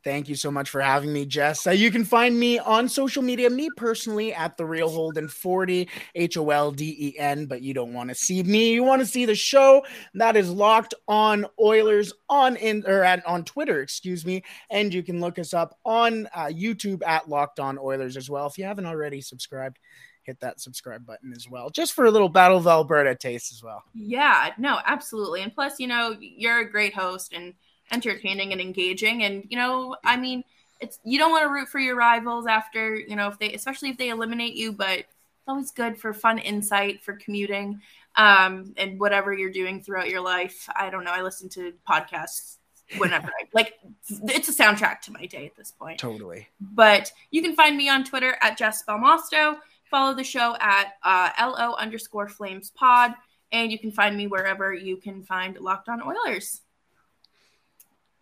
Thank 0.03 0.27
you 0.29 0.35
so 0.35 0.49
much 0.49 0.69
for 0.69 0.81
having 0.81 1.13
me, 1.13 1.25
Jess. 1.25 1.67
Uh, 1.67 1.71
you 1.71 1.91
can 1.91 2.03
find 2.03 2.39
me 2.39 2.57
on 2.57 2.89
social 2.89 3.21
media, 3.21 3.49
me 3.49 3.69
personally, 3.77 4.33
at 4.33 4.57
the 4.57 4.65
Real 4.65 4.89
Holden 4.89 5.27
40, 5.27 5.87
H 6.15 6.37
O 6.37 6.49
L 6.49 6.71
D 6.71 6.95
E 6.97 7.19
N. 7.19 7.45
But 7.45 7.61
you 7.61 7.75
don't 7.75 7.93
want 7.93 8.09
to 8.09 8.15
see 8.15 8.41
me. 8.41 8.73
You 8.73 8.83
want 8.83 9.01
to 9.01 9.05
see 9.05 9.25
the 9.25 9.35
show 9.35 9.85
that 10.15 10.35
is 10.35 10.49
locked 10.49 10.95
on 11.07 11.45
Oilers 11.59 12.13
on 12.29 12.55
in 12.55 12.83
or 12.87 13.03
at, 13.03 13.23
on 13.27 13.43
Twitter, 13.43 13.81
excuse 13.81 14.25
me. 14.25 14.43
And 14.71 14.91
you 14.91 15.03
can 15.03 15.19
look 15.19 15.37
us 15.37 15.53
up 15.53 15.77
on 15.85 16.27
uh, 16.33 16.45
YouTube 16.45 17.03
at 17.05 17.29
Locked 17.29 17.59
On 17.59 17.77
Oilers 17.77 18.17
as 18.17 18.29
well. 18.29 18.47
If 18.47 18.57
you 18.57 18.65
haven't 18.65 18.87
already 18.87 19.21
subscribed, 19.21 19.77
hit 20.23 20.39
that 20.39 20.59
subscribe 20.59 21.05
button 21.05 21.31
as 21.33 21.47
well, 21.47 21.69
just 21.69 21.93
for 21.93 22.05
a 22.05 22.11
little 22.11 22.29
Battle 22.29 22.57
of 22.57 22.65
Alberta 22.65 23.15
taste 23.15 23.51
as 23.51 23.61
well. 23.63 23.83
Yeah, 23.93 24.51
no, 24.57 24.79
absolutely. 24.85 25.43
And 25.43 25.53
plus, 25.53 25.79
you 25.79 25.87
know, 25.87 26.15
you're 26.19 26.59
a 26.59 26.69
great 26.69 26.93
host 26.93 27.33
and 27.33 27.53
entertaining 27.91 28.51
and 28.51 28.61
engaging. 28.61 29.23
And, 29.23 29.45
you 29.49 29.57
know, 29.57 29.95
I 30.03 30.17
mean, 30.17 30.43
it's 30.79 30.99
you 31.03 31.19
don't 31.19 31.31
want 31.31 31.43
to 31.43 31.49
root 31.49 31.69
for 31.69 31.79
your 31.79 31.95
rivals 31.95 32.47
after, 32.47 32.95
you 32.95 33.15
know, 33.15 33.27
if 33.27 33.37
they 33.39 33.53
especially 33.53 33.89
if 33.89 33.97
they 33.97 34.09
eliminate 34.09 34.55
you, 34.55 34.71
but 34.71 34.99
it's 34.99 35.47
always 35.47 35.71
good 35.71 35.97
for 35.97 36.13
fun 36.13 36.39
insight 36.39 37.03
for 37.03 37.13
commuting 37.13 37.81
um 38.17 38.73
and 38.75 38.99
whatever 38.99 39.33
you're 39.33 39.51
doing 39.51 39.81
throughout 39.81 40.09
your 40.09 40.21
life. 40.21 40.67
I 40.75 40.89
don't 40.89 41.03
know. 41.03 41.11
I 41.11 41.21
listen 41.21 41.49
to 41.49 41.73
podcasts 41.87 42.57
whenever 42.97 43.27
I 43.27 43.47
like 43.53 43.75
it's 44.09 44.49
a 44.49 44.63
soundtrack 44.63 45.01
to 45.01 45.11
my 45.11 45.25
day 45.25 45.45
at 45.45 45.55
this 45.55 45.71
point. 45.71 45.99
Totally. 45.99 46.47
But 46.59 47.11
you 47.29 47.41
can 47.41 47.55
find 47.55 47.77
me 47.77 47.89
on 47.89 48.03
Twitter 48.03 48.35
at 48.41 48.57
Jess 48.57 48.83
Belmosto. 48.83 49.57
Follow 49.89 50.15
the 50.15 50.23
show 50.23 50.55
at 50.59 50.93
uh, 51.03 51.29
LO 51.39 51.75
underscore 51.75 52.29
flames 52.29 52.71
pod. 52.71 53.13
And 53.51 53.71
you 53.71 53.77
can 53.77 53.91
find 53.91 54.15
me 54.15 54.27
wherever 54.27 54.73
you 54.73 54.95
can 54.95 55.23
find 55.23 55.59
Locked 55.59 55.89
On 55.89 56.01
Oilers. 56.01 56.61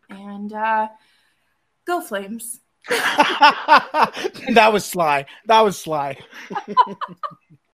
And 0.10 0.52
uh, 0.54 0.90
go 1.86 2.02
Flames. 2.02 2.60
that 2.90 4.70
was 4.72 4.86
sly. 4.86 5.26
That 5.46 5.62
was 5.62 5.78
sly. 5.80 6.18